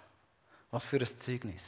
Was 0.70 0.84
für 0.84 0.98
ein 0.98 1.18
Zeugnis. 1.18 1.62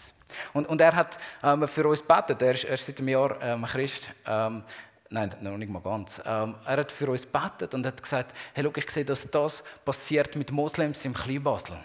Und, 0.52 0.66
und 0.66 0.80
er 0.80 0.94
hat 0.94 1.18
ähm, 1.42 1.66
für 1.68 1.86
uns 1.86 2.00
gebetet. 2.00 2.42
Er 2.42 2.52
ist, 2.52 2.64
er 2.64 2.74
ist 2.74 2.86
seit 2.86 2.98
einem 2.98 3.08
Jahr 3.08 3.40
ähm, 3.40 3.64
Christ. 3.64 4.08
Ähm, 4.26 4.64
nein, 5.08 5.34
noch 5.40 5.56
nicht 5.56 5.70
mal 5.70 5.80
ganz. 5.80 6.20
Ähm, 6.24 6.56
er 6.64 6.76
hat 6.78 6.90
für 6.90 7.08
uns 7.08 7.22
gebetet 7.22 7.72
und 7.74 7.86
hat 7.86 8.02
gesagt: 8.02 8.34
Hey, 8.52 8.64
schau, 8.64 8.72
ich 8.74 8.90
sehe, 8.90 9.04
dass 9.04 9.30
das 9.30 9.62
passiert 9.84 10.34
mit 10.34 10.50
Moslems 10.50 11.04
im 11.04 11.14
Kleinbasel. 11.14 11.76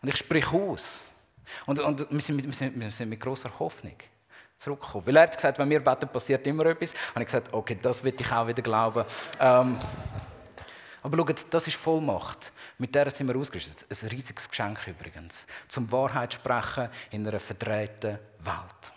Und 0.00 0.08
ich 0.08 0.16
spreche 0.16 0.56
aus. 0.56 1.00
Und, 1.66 1.78
und 1.80 2.10
wir, 2.10 2.20
sind, 2.20 2.42
wir, 2.42 2.52
sind, 2.52 2.80
wir 2.80 2.90
sind 2.90 3.08
mit 3.08 3.20
großer 3.20 3.50
Hoffnung 3.58 3.96
zurückgekommen. 4.56 5.06
Weil 5.06 5.16
er 5.16 5.22
hat 5.24 5.36
gesagt, 5.36 5.58
wenn 5.58 5.68
wir 5.68 5.80
beten, 5.80 6.08
passiert 6.08 6.46
immer 6.46 6.66
etwas. 6.66 6.92
Und 7.14 7.20
ich 7.20 7.26
gesagt, 7.26 7.52
okay, 7.52 7.78
das 7.80 8.02
will 8.02 8.14
ich 8.18 8.32
auch 8.32 8.46
wieder 8.46 8.62
glauben. 8.62 9.04
Ähm, 9.38 9.78
aber 11.06 11.18
schaut, 11.18 11.46
das 11.50 11.68
ist 11.68 11.76
Vollmacht. 11.76 12.50
Mit 12.78 12.92
der 12.92 13.08
sind 13.10 13.28
wir 13.28 13.36
ausgerüstet. 13.36 13.86
Ein 13.88 14.08
riesiges 14.08 14.48
Geschenk 14.48 14.88
übrigens. 14.88 15.46
Zum 15.68 15.90
Wahrheit 15.92 16.34
sprechen 16.34 16.88
in 17.12 17.26
einer 17.26 17.38
verdrehten 17.38 18.18
Welt. 18.40 18.92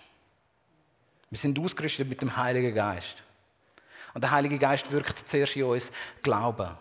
Wir 1.30 1.38
sind 1.38 1.60
ausgerüstet 1.60 2.10
mit 2.10 2.20
dem 2.20 2.36
Heiligen 2.36 2.74
Geist. 2.74 3.22
Und 4.16 4.24
der 4.24 4.32
Heilige 4.32 4.58
Geist 4.58 4.92
wirkt 4.92 5.30
zuerst 5.30 5.56
in 5.56 5.66
uns 5.66 5.92
Glauben. 6.24 6.76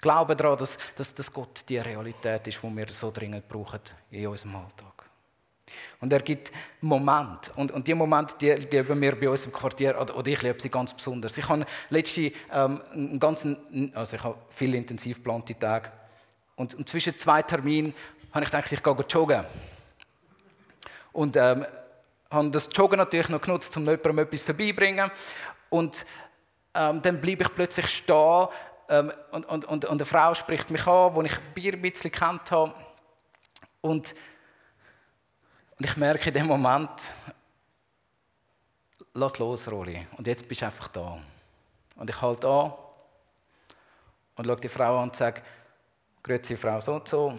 Glauben 0.00 0.36
daran, 0.36 0.58
dass, 0.58 0.76
dass, 0.96 1.14
dass 1.14 1.32
Gott 1.32 1.62
die 1.68 1.78
Realität 1.78 2.48
ist, 2.48 2.58
die 2.60 2.76
wir 2.76 2.88
so 2.88 3.12
dringend 3.12 3.48
brauchen 3.48 3.80
in 4.10 4.26
unserem 4.26 4.56
Alltag. 4.56 4.95
Und 6.00 6.12
er 6.12 6.20
gibt 6.20 6.52
Momente. 6.80 7.50
Und, 7.56 7.72
und 7.72 7.86
die 7.86 7.94
Momente, 7.94 8.34
die, 8.40 8.54
die 8.66 8.88
wir 8.88 9.20
bei 9.20 9.28
uns 9.28 9.44
im 9.44 9.52
Quartier, 9.52 10.00
oder, 10.00 10.16
oder 10.16 10.28
ich 10.28 10.42
liebe 10.42 10.60
sie 10.60 10.68
ganz 10.68 10.92
besonders. 10.92 11.36
Ich 11.36 11.48
habe 11.48 11.64
letzte, 11.90 12.32
ähm, 12.52 12.82
einen 12.92 13.18
ganzen, 13.18 13.92
also 13.94 14.16
ich 14.16 14.22
habe 14.22 14.36
viele 14.50 14.76
intensiv 14.76 15.16
geplante 15.16 15.58
Tage. 15.58 15.90
Und, 16.56 16.74
und, 16.74 16.88
zwischen 16.88 17.16
zwei 17.16 17.42
Terminen 17.42 17.94
habe 18.32 18.44
ich 18.44 18.50
gedacht, 18.50 18.72
ich 18.72 18.82
gehe 18.82 19.04
joggen. 19.08 19.44
Und 21.12 21.36
ähm, 21.36 21.66
habe 22.30 22.50
das 22.50 22.68
Joggen 22.72 22.98
natürlich 22.98 23.28
noch 23.28 23.40
genutzt, 23.40 23.76
um 23.76 23.84
jemandem 23.84 24.18
etwas 24.18 24.42
vorbeibringen. 24.42 25.10
Und 25.70 26.04
ähm, 26.74 27.00
dann 27.02 27.20
bleibe 27.20 27.42
ich 27.42 27.54
plötzlich 27.54 27.86
stehen 27.88 28.48
ähm, 28.88 29.12
und, 29.32 29.44
und, 29.46 29.64
und, 29.64 29.84
und 29.84 29.90
eine 29.90 30.04
Frau 30.04 30.34
spricht 30.34 30.70
mich 30.70 30.86
an, 30.86 31.14
die 31.14 31.26
ich 31.68 31.74
ein 31.74 31.82
bisschen 31.82 32.12
kennt 32.12 32.50
habe. 32.50 32.74
Und 33.80 34.14
und 35.78 35.84
ich 35.84 35.96
merke 35.96 36.28
in 36.28 36.34
dem 36.34 36.46
Moment, 36.46 36.90
lass 39.12 39.38
los, 39.38 39.70
Roli. 39.70 40.06
Und 40.16 40.26
jetzt 40.26 40.48
bist 40.48 40.60
du 40.62 40.66
einfach 40.66 40.88
da. 40.88 41.18
Und 41.96 42.10
ich 42.10 42.20
halte 42.20 42.48
an 42.48 42.72
und 44.36 44.46
schaue 44.46 44.56
die 44.56 44.68
Frau 44.68 44.98
an 44.98 45.04
und 45.04 45.16
sage, 45.16 45.42
Grüezi, 46.22 46.56
Frau 46.56 46.80
so 46.80 46.94
und 46.94 47.08
so. 47.08 47.38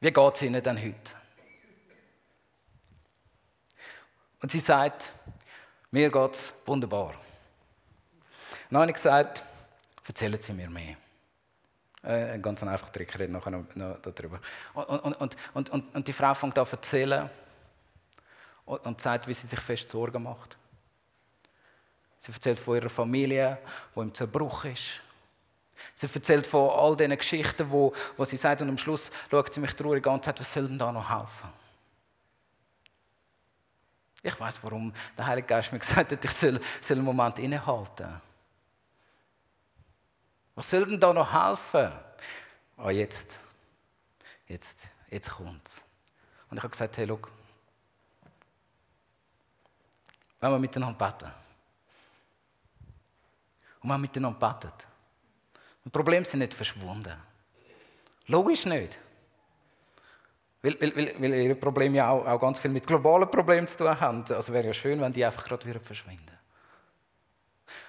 Wie 0.00 0.12
geht 0.12 0.34
es 0.34 0.42
Ihnen 0.42 0.62
denn 0.62 0.78
heute? 0.78 1.12
Und 4.42 4.50
sie 4.50 4.58
sagt, 4.58 5.10
mir 5.90 6.10
geht 6.10 6.34
es 6.34 6.52
wunderbar. 6.64 7.08
Und 7.08 7.14
dann 8.70 8.82
habe 8.82 8.90
ich 8.90 8.96
gesagt, 8.96 9.42
erzählen 10.06 10.40
Sie 10.40 10.52
mir 10.52 10.68
mehr. 10.68 10.96
Äh, 12.06 12.34
ein 12.34 12.42
ganz 12.42 12.62
einfacher 12.62 12.92
Trick, 12.92 13.08
ich 13.10 13.18
rede 13.18 13.32
nachher 13.32 13.50
noch, 13.50 13.64
noch 13.74 13.98
darüber. 14.00 14.40
Und, 14.74 14.84
und, 14.84 15.36
und, 15.54 15.70
und, 15.70 15.94
und 15.94 16.08
die 16.08 16.12
Frau 16.12 16.34
fängt 16.34 16.56
an 16.56 16.66
zu 16.66 16.76
erzählen 16.76 17.28
und, 18.64 18.86
und 18.86 19.00
sagt, 19.00 19.26
wie 19.26 19.34
sie 19.34 19.48
sich 19.48 19.58
fest 19.58 19.88
Sorgen 19.88 20.22
macht. 20.22 20.56
Sie 22.18 22.32
erzählt 22.32 22.60
von 22.60 22.76
ihrer 22.76 22.88
Familie, 22.88 23.58
die 23.94 24.00
im 24.00 24.14
Zerbruch 24.14 24.64
ist. 24.64 25.00
Sie 25.94 26.06
erzählt 26.06 26.46
von 26.46 26.70
all 26.70 26.96
diesen 26.96 27.16
Geschichten, 27.16 27.70
wo, 27.70 27.92
wo 28.16 28.24
sie 28.24 28.36
sagt, 28.36 28.62
und 28.62 28.68
am 28.68 28.78
Schluss 28.78 29.10
schaut 29.28 29.52
sie 29.52 29.60
mich 29.60 29.74
traurig 29.74 30.06
an 30.06 30.14
und 30.14 30.24
sagt, 30.24 30.38
was 30.38 30.52
soll 30.52 30.68
denn 30.68 30.78
da 30.78 30.92
noch 30.92 31.10
helfen? 31.10 31.50
Ich 34.22 34.38
weiß, 34.38 34.58
warum 34.62 34.92
der 35.18 35.26
Heilige 35.26 35.48
Geist 35.48 35.72
mir 35.72 35.78
gesagt 35.80 36.12
hat, 36.12 36.24
ich 36.24 36.30
soll, 36.30 36.60
soll 36.80 36.98
einen 36.98 37.04
Moment 37.04 37.40
innehalten. 37.40 38.20
Was 40.56 40.70
soll 40.70 40.86
denn 40.86 40.98
da 40.98 41.12
noch 41.12 41.32
helfen? 41.32 41.92
Ah, 42.78 42.90
jetzt. 42.90 43.38
Jetzt, 44.48 44.78
jetzt 45.10 45.30
kommt's. 45.30 45.82
Und 46.50 46.56
ich 46.56 46.62
habe 46.62 46.70
gesagt, 46.70 46.96
hey, 46.96 47.06
schau, 47.06 47.20
wenn 50.40 50.50
wir 50.50 50.58
miteinander 50.58 50.96
beten. 50.98 51.32
Und 53.80 53.88
wir 53.88 53.98
miteinander 53.98 54.38
beten. 54.38 54.72
Und 55.84 55.92
Probleme 55.92 56.24
sind 56.24 56.40
nicht 56.40 56.54
verschwunden. 56.54 57.16
Logisch 58.26 58.64
nicht. 58.64 58.98
Weil, 60.62 60.80
weil, 60.80 60.96
weil, 60.96 61.14
weil 61.20 61.34
ihre 61.34 61.54
Probleme 61.54 61.96
ja 61.96 62.10
auch, 62.10 62.26
auch 62.26 62.40
ganz 62.40 62.58
viel 62.60 62.70
mit 62.70 62.86
globalen 62.86 63.30
Problemen 63.30 63.68
zu 63.68 63.76
tun 63.76 64.00
haben. 64.00 64.24
Also 64.30 64.52
wäre 64.52 64.66
ja 64.66 64.74
schön, 64.74 65.00
wenn 65.00 65.12
die 65.12 65.24
einfach 65.24 65.44
gerade 65.44 65.66
wieder 65.66 65.80
verschwinden. 65.80 66.35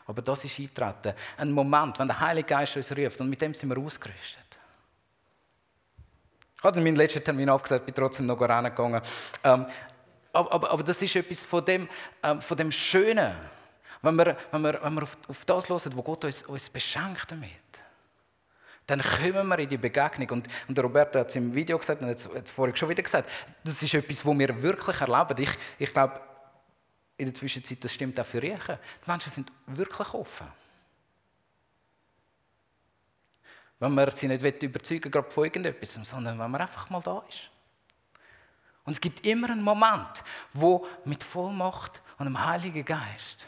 Aber 0.05 0.21
das 0.21 0.43
ist 0.43 0.59
eintreten. 0.59 1.13
Ein 1.37 1.51
Moment, 1.51 1.99
wenn 1.99 2.07
der 2.07 2.19
Heilige 2.19 2.47
Geist 2.47 2.75
uns 2.75 2.91
ruft 2.91 3.19
und 3.21 3.29
mit 3.29 3.41
dem 3.41 3.53
sind 3.53 3.69
wir 3.69 3.77
ausgerüstet. 3.77 4.57
Ich 6.57 6.63
habe 6.63 6.81
meinen 6.81 6.95
letzten 6.95 7.23
Termin 7.23 7.49
aufgesagt, 7.49 7.85
bin 7.85 7.93
trotzdem 7.93 8.25
noch 8.25 8.41
reingegangen. 8.41 9.01
Ähm, 9.43 9.67
aber, 10.33 10.51
aber, 10.51 10.71
aber, 10.71 10.83
das 10.83 11.01
ist 11.01 11.15
etwas 11.15 11.43
von 11.43 11.63
dem, 11.63 11.87
ähm, 12.23 12.41
von 12.41 12.57
dem 12.57 12.71
Schönen, 12.71 13.35
wenn 14.01 14.15
wir, 14.15 14.35
wenn 14.51 14.61
wir, 14.61 14.79
wenn 14.81 14.93
wir 14.95 15.03
auf, 15.03 15.17
auf 15.27 15.45
das 15.45 15.69
hören, 15.69 15.95
wo 15.95 16.01
Gott 16.01 16.25
uns, 16.25 16.43
uns 16.43 16.69
beschenkt 16.69 17.31
damit. 17.31 17.51
Dann 18.87 19.01
kommen 19.01 19.47
wir 19.49 19.59
in 19.59 19.69
die 19.69 19.77
Begegnung. 19.77 20.29
Und, 20.29 20.47
und 20.67 20.79
Roberto 20.79 21.19
hat 21.19 21.27
es 21.27 21.35
im 21.35 21.53
Video 21.53 21.77
gesagt 21.77 22.01
und 22.01 22.09
hat 22.09 22.17
es 22.17 22.51
vorhin 22.51 22.75
schon 22.75 22.89
wieder 22.89 23.03
gesagt. 23.03 23.29
Das 23.63 23.81
ist 23.81 23.93
etwas, 23.93 24.25
was 24.25 24.39
wir 24.39 24.61
wirklich 24.61 25.01
erleben. 25.01 25.43
Ich, 25.43 25.49
ich 25.77 25.93
glaube, 25.93 26.21
in 27.17 27.25
der 27.25 27.33
Zwischenzeit, 27.33 27.83
das 27.83 27.93
stimmt 27.93 28.19
auch 28.19 28.25
für 28.25 28.41
Riechen. 28.41 28.77
Die 29.05 29.09
Menschen 29.09 29.31
sind 29.31 29.51
wirklich 29.65 30.13
offen. 30.13 30.47
Wenn 33.79 33.93
man 33.93 34.09
sie 34.11 34.27
nicht 34.27 34.63
überzeugen 34.63 35.11
gerade 35.11 35.29
von 35.29 35.43
irgendetwas, 35.43 35.93
sondern 35.93 36.39
wenn 36.39 36.51
man 36.51 36.61
einfach 36.61 36.89
mal 36.89 37.01
da 37.01 37.23
ist. 37.27 37.49
Und 38.85 38.93
es 38.93 39.01
gibt 39.01 39.25
immer 39.25 39.49
einen 39.49 39.63
Moment, 39.63 40.23
wo 40.53 40.87
mit 41.05 41.23
Vollmacht 41.23 42.01
und 42.17 42.27
einem 42.27 42.45
Heiligen 42.45 42.85
Geist 42.85 43.45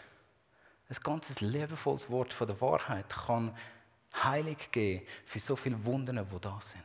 ein 0.90 0.98
ganzes 1.04 1.40
liebevolles 1.40 2.10
Wort 2.10 2.34
von 2.34 2.48
der 2.48 2.60
Wahrheit 2.60 3.08
kann 3.10 3.56
heilig 4.24 4.72
gehen 4.72 5.06
für 5.24 5.40
so 5.40 5.56
viele 5.56 5.84
Wunden, 5.86 6.16
die 6.16 6.40
da 6.42 6.60
sind. 6.60 6.84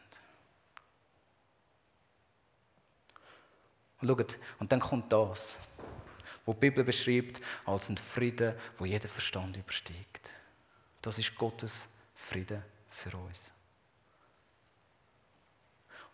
Und 4.00 4.08
schaut, 4.08 4.38
und 4.58 4.70
dann 4.70 4.80
kommt 4.80 5.10
das 5.10 5.56
wo 6.44 6.52
die 6.52 6.60
Bibel 6.60 6.84
beschreibt 6.84 7.40
als 7.64 7.88
ein 7.88 7.96
Frieden, 7.96 8.54
wo 8.78 8.84
jeder 8.84 9.08
Verstand 9.08 9.56
übersteigt. 9.56 10.30
Das 11.02 11.18
ist 11.18 11.34
Gottes 11.36 11.86
Frieden 12.14 12.62
für 12.88 13.16
uns. 13.16 13.40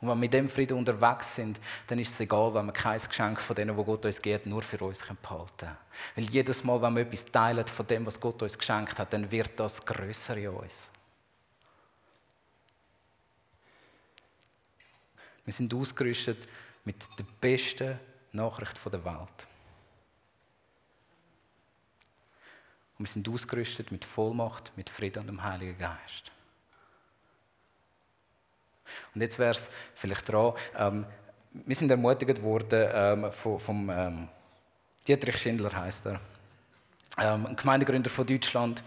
Und 0.01 0.09
wenn 0.09 0.17
wir 0.17 0.21
mit 0.21 0.33
dem 0.33 0.49
Frieden 0.49 0.79
unterwegs 0.79 1.35
sind, 1.35 1.61
dann 1.87 1.99
ist 1.99 2.13
es 2.13 2.21
egal, 2.21 2.55
wenn 2.55 2.67
wir 2.67 2.73
kein 2.73 2.99
Geschenk 2.99 3.39
von 3.39 3.55
denen, 3.55 3.77
wo 3.77 3.85
Gott 3.85 4.07
uns 4.07 4.21
gibt, 4.21 4.47
nur 4.47 4.63
für 4.63 4.83
uns 4.83 5.01
behalten 5.01 5.53
können. 5.59 5.77
Weil 6.17 6.25
jedes 6.31 6.65
Mal, 6.65 6.81
wenn 6.81 6.95
wir 6.97 7.03
etwas 7.03 7.27
teilen 7.27 7.67
von 7.67 7.87
dem, 7.87 8.07
was 8.07 8.19
Gott 8.19 8.43
uns 8.43 8.57
geschenkt 8.57 8.99
hat, 8.99 9.13
dann 9.13 9.31
wird 9.31 9.61
das 9.61 9.85
größer 9.85 10.37
in 10.39 10.49
uns. 10.49 10.73
Wir 15.45 15.53
sind 15.53 15.75
ausgerüstet 15.75 16.49
mit 16.85 16.97
der 17.19 17.27
besten 17.41 17.99
Nachricht 18.33 18.81
der 18.87 19.05
Welt. 19.05 19.47
Und 23.01 23.07
wir 23.07 23.13
sind 23.15 23.31
ausgerüstet 23.31 23.91
mit 23.93 24.05
Vollmacht, 24.05 24.73
mit 24.77 24.91
Frieden 24.91 25.21
und 25.21 25.27
dem 25.29 25.43
Heiligen 25.43 25.79
Geist. 25.79 26.31
Und 29.15 29.23
jetzt 29.23 29.39
wäre 29.39 29.53
es 29.53 29.71
vielleicht 29.95 30.31
dran, 30.31 30.53
ähm, 30.77 31.07
wir 31.51 31.75
sind 31.75 31.91
ermutigt 31.91 32.43
worden 32.43 32.91
ähm, 32.93 33.33
vom, 33.33 33.59
vom 33.59 33.89
ähm, 33.89 34.29
Dietrich 35.09 35.39
Schindler, 35.39 35.75
heißt 35.75 36.05
er, 36.05 36.21
ähm, 37.17 37.47
ein 37.47 37.57
Gemeindegründer 37.57 38.11
von 38.11 38.27
Deutschland, 38.27 38.83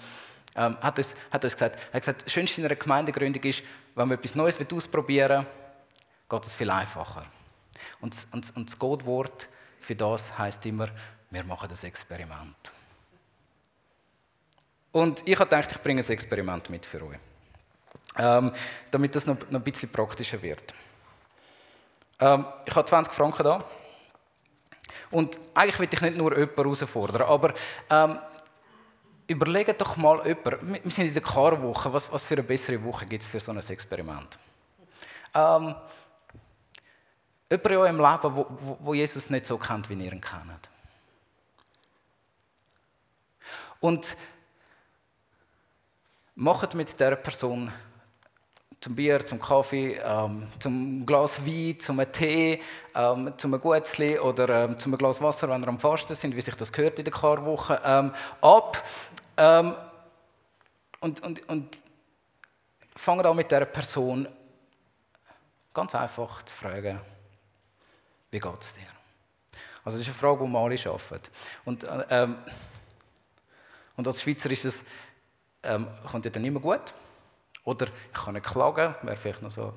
ähm, 0.55 0.77
hat, 0.79 0.99
uns, 0.99 1.15
hat 1.31 1.43
uns 1.43 1.53
gesagt, 1.53 1.79
hat 1.91 2.01
gesagt, 2.01 2.25
das 2.25 2.31
Schönste 2.31 2.61
in 2.61 2.67
einer 2.67 2.75
Gemeindegründung 2.75 3.41
ist, 3.41 3.63
wenn 3.95 4.09
man 4.09 4.19
etwas 4.19 4.35
Neues 4.35 4.59
ausprobieren 4.71 5.43
will, 6.29 6.37
geht 6.37 6.45
es 6.45 6.53
viel 6.53 6.69
einfacher. 6.69 7.25
Und, 7.99 8.15
und, 8.29 8.55
und 8.55 8.69
das 8.69 8.77
Gottwort 8.77 9.47
für 9.79 9.95
das 9.95 10.37
heißt 10.37 10.63
immer, 10.67 10.89
wir 11.31 11.43
machen 11.43 11.67
das 11.67 11.83
Experiment. 11.83 12.71
Und 14.93 15.27
ich 15.27 15.37
habe 15.39 15.49
gedacht, 15.49 15.71
ich 15.71 15.81
bringe 15.81 16.03
ein 16.03 16.07
Experiment 16.07 16.69
mit 16.69 16.85
für 16.85 17.03
euch, 17.03 17.17
ähm, 18.15 18.51
damit 18.91 19.15
das 19.15 19.25
noch, 19.25 19.37
noch, 19.49 19.59
ein 19.59 19.63
bisschen 19.63 19.89
praktischer 19.89 20.39
wird. 20.41 20.73
Ähm, 22.19 22.45
ich 22.63 22.75
habe 22.75 22.87
20 22.87 23.11
Franken 23.11 23.43
da. 23.43 23.63
Und 25.09 25.39
eigentlich 25.55 25.79
will 25.79 25.89
ich 25.91 26.01
nicht 26.01 26.15
nur 26.15 26.37
jemanden 26.37 26.55
herausfordern, 26.55 27.23
aber 27.23 27.55
ähm, 27.89 28.19
überlegt 29.25 29.81
doch 29.81 29.97
mal 29.97 30.25
jemand, 30.27 30.83
wir 30.83 30.91
sind 30.91 31.07
in 31.07 31.13
der 31.13 31.23
Karwoche, 31.23 31.91
was, 31.91 32.11
was 32.11 32.21
für 32.21 32.35
eine 32.35 32.43
bessere 32.43 32.83
Woche 32.83 33.07
gibt 33.07 33.23
es 33.23 33.29
für 33.29 33.39
so 33.39 33.51
ein 33.51 33.57
Experiment? 33.57 34.37
Ähm, 35.33 35.73
jemand 37.49 37.71
in 37.71 37.77
eurem 37.77 37.97
Leben, 37.97 38.35
wo, 38.35 38.45
wo, 38.59 38.77
wo 38.79 38.93
Jesus 38.93 39.31
nicht 39.31 39.47
so 39.47 39.57
kennt, 39.57 39.89
wie 39.89 39.95
ihr 39.95 40.11
ihn 40.11 40.21
kennt. 40.21 40.69
Und 43.79 44.15
macht 46.35 46.75
mit 46.75 46.91
dieser 46.99 47.15
Person 47.15 47.71
zum 48.79 48.95
Bier, 48.95 49.25
zum 49.25 49.39
Kaffee, 49.39 49.97
ähm, 50.03 50.49
zum 50.59 51.05
Glas 51.05 51.45
Wein, 51.45 51.79
zum 51.79 52.01
Tee, 52.11 52.61
ähm, 52.93 53.33
zum 53.37 53.59
Gutzli 53.61 54.19
oder 54.19 54.65
ähm, 54.65 54.77
zum 54.77 54.97
Glas 54.97 55.21
Wasser, 55.21 55.47
wenn 55.47 55.61
wir 55.61 55.69
am 55.69 55.79
Fasten 55.79 56.15
sind, 56.15 56.35
wie 56.35 56.41
sich 56.41 56.55
das 56.55 56.71
gehört 56.71 56.99
in 56.99 57.05
der 57.05 57.13
Karwoche, 57.13 57.79
ähm, 57.85 58.11
ab. 58.41 58.83
Ähm, 59.37 59.75
und, 60.99 61.23
und, 61.23 61.49
und 61.49 61.79
fangen 62.95 63.25
an 63.25 63.35
mit 63.35 63.49
dieser 63.49 63.65
Person 63.65 64.27
ganz 65.73 65.95
einfach 65.95 66.43
zu 66.43 66.53
fragen, 66.53 66.99
wie 68.31 68.39
geht 68.39 68.61
es 68.61 68.73
dir? 68.73 68.81
Also 69.85 69.97
das 69.97 70.07
ist 70.07 70.07
eine 70.07 70.15
Frage, 70.15 70.45
die 70.45 70.51
wir 70.51 70.59
alle 70.59 70.79
arbeiten. 70.85 71.31
Und, 71.65 71.85
ähm, 72.09 72.37
und 73.95 74.07
als 74.07 74.21
Schweizer 74.21 74.49
ist 74.51 74.65
es, 74.65 74.83
ähm, 75.63 75.87
kommt 76.09 76.25
ja 76.25 76.31
dann 76.31 76.45
immer 76.45 76.59
gut. 76.59 76.93
Oder 77.65 77.87
ich 77.87 78.21
kann 78.21 78.33
nicht 78.33 78.45
klagen, 78.45 78.95
wäre 79.03 79.15
vielleicht 79.15 79.41
noch 79.41 79.51
so 79.51 79.61
eine 79.63 79.73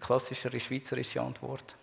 klassischere 0.00 0.60
schweizerische 0.60 1.20
Antwort. 1.20 1.74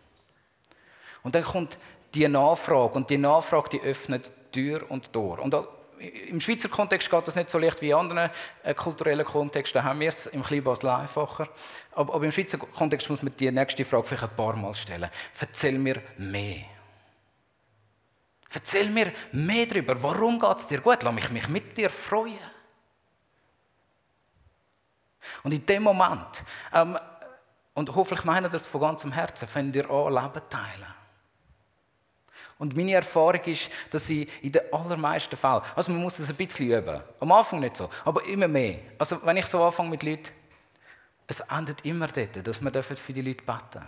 Und 1.24 1.34
dann 1.34 1.44
kommt 1.44 1.78
die 2.14 2.28
Nachfrage 2.28 2.94
und 2.94 3.10
die 3.10 3.18
Nachfrage, 3.18 3.70
die 3.70 3.82
öffnet 3.82 4.32
Tür 4.52 4.90
und 4.90 5.12
Tor. 5.12 5.40
Und 5.40 5.56
im 6.00 6.40
Schweizer 6.40 6.70
Kontext 6.70 7.10
geht 7.10 7.28
das 7.28 7.36
nicht 7.36 7.50
so 7.50 7.58
leicht 7.58 7.82
wie 7.82 7.90
in 7.90 7.96
anderen 7.96 8.30
äh, 8.64 8.74
kulturellen 8.74 9.26
Kontexten. 9.26 9.84
Haben 9.84 10.00
wir 10.00 10.10
es 10.10 10.28
im 10.28 10.44
Kleinbasel 10.44 10.90
einfacher. 10.90 11.50
Aber, 11.94 12.14
aber, 12.14 12.26
im 12.26 12.32
Schweizer 12.32 12.60
Kontext 12.60 13.10
muss 13.10 13.24
man 13.24 13.34
die 13.36 13.52
nächste 13.52 13.84
Frage 13.84 14.04
vielleicht 14.06 14.24
ein 14.24 14.36
paar 14.36 14.56
Mal 14.56 14.76
stellen. 14.76 15.10
Erzähl 15.40 15.78
mir 15.78 16.02
mehr. 16.18 16.66
Erzähl 18.54 18.90
mir 18.90 19.12
mehr 19.32 19.66
darüber. 19.66 20.02
Warum 20.02 20.40
geht 20.40 20.58
es 20.58 20.68
dir 20.68 20.82
gut? 20.82 21.02
Lass 21.02 21.14
mich 21.14 21.30
mich 21.32 21.48
mit 21.50 21.76
dir 21.78 21.90
freuen. 21.90 22.57
Und 25.48 25.54
in 25.54 25.66
dem 25.66 25.84
Moment, 25.84 26.44
ähm, 26.74 27.00
und 27.74 27.96
hoffentlich 27.96 28.26
meinen 28.26 28.52
das 28.52 28.68
von 28.68 28.82
ganzem 28.82 29.14
Herzen, 29.14 29.48
fangen 29.48 29.74
ihr 29.74 29.90
an, 29.90 30.14
Leben 30.14 30.42
teilen. 30.50 30.94
Und 32.58 32.76
meine 32.76 32.96
Erfahrung 32.96 33.42
ist, 33.46 33.70
dass 33.90 34.10
ich 34.10 34.28
in 34.44 34.52
den 34.52 34.62
allermeisten 34.74 35.38
Fällen, 35.38 35.62
also 35.74 35.90
man 35.90 36.02
muss 36.02 36.18
das 36.18 36.30
ein 36.30 36.36
bisschen 36.36 36.70
üben, 36.70 37.02
am 37.22 37.32
Anfang 37.32 37.62
nicht 37.62 37.78
so, 37.78 37.90
aber 38.04 38.26
immer 38.26 38.50
mehr. 38.50 38.80
Also 38.98 39.26
wenn 39.26 39.38
ich 39.38 39.46
so 39.46 39.64
anfange 39.64 39.92
mit 39.92 40.04
Leuten, 40.04 40.34
es 41.28 41.40
endet 41.40 41.86
immer 41.86 42.08
dort, 42.08 42.46
dass 42.46 42.62
wir 42.62 42.84
für 42.84 43.14
die 43.14 43.22
Leute 43.22 43.42
beten 43.42 43.60
dürfen. 43.72 43.88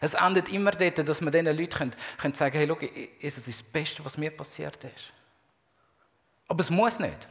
Es 0.00 0.14
endet 0.14 0.48
immer 0.48 0.72
dort, 0.72 1.08
dass 1.08 1.20
wir 1.20 1.30
diesen 1.30 1.56
Leuten 1.56 1.78
können, 1.78 1.94
können 2.20 2.34
sagen 2.34 2.58
hey, 2.58 2.66
schau, 2.66 2.74
das 3.22 3.38
ist 3.38 3.46
das 3.46 3.62
Beste, 3.62 4.04
was 4.04 4.18
mir 4.18 4.32
passiert 4.32 4.82
ist. 4.82 5.12
Aber 6.48 6.58
es 6.58 6.70
muss 6.70 6.98
nicht. 6.98 7.28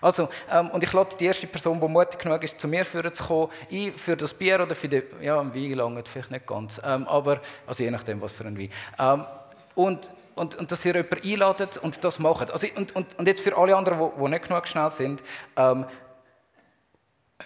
Also, 0.00 0.28
ähm, 0.50 0.70
und 0.70 0.82
ich 0.82 0.92
lade 0.92 1.16
die 1.18 1.26
erste 1.26 1.46
Person, 1.46 1.80
die 1.80 1.88
mutig 1.88 2.18
genug 2.20 2.42
ist, 2.42 2.60
zu 2.60 2.68
mir 2.68 2.84
führen 2.84 3.12
zu 3.12 3.24
kommen, 3.24 3.50
ein 3.70 3.92
für 3.94 4.16
das 4.16 4.34
Bier 4.34 4.60
oder 4.60 4.74
für 4.74 4.88
den, 4.88 5.04
ja, 5.20 5.40
ein 5.40 5.54
Wein 5.54 5.72
lange, 5.72 6.02
vielleicht 6.04 6.30
nicht 6.30 6.46
ganz, 6.46 6.80
ähm, 6.84 7.06
aber, 7.08 7.40
also 7.66 7.82
je 7.82 7.90
nachdem, 7.90 8.20
was 8.20 8.32
für 8.32 8.44
ein 8.44 8.58
Wein. 8.58 8.70
Ähm, 8.98 9.26
und, 9.74 10.10
und, 10.34 10.54
und 10.56 10.70
dass 10.70 10.84
ihr 10.84 10.94
jemanden 10.94 11.28
einladet 11.28 11.76
und 11.78 12.02
das 12.04 12.18
macht. 12.18 12.50
Also, 12.50 12.66
und, 12.76 12.94
und, 12.94 13.18
und 13.18 13.26
jetzt 13.26 13.40
für 13.40 13.56
alle 13.56 13.76
anderen, 13.76 13.98
die, 13.98 14.22
die 14.22 14.28
nicht 14.30 14.48
genug 14.48 14.68
schnell 14.68 14.90
sind, 14.90 15.22
ähm, 15.56 15.86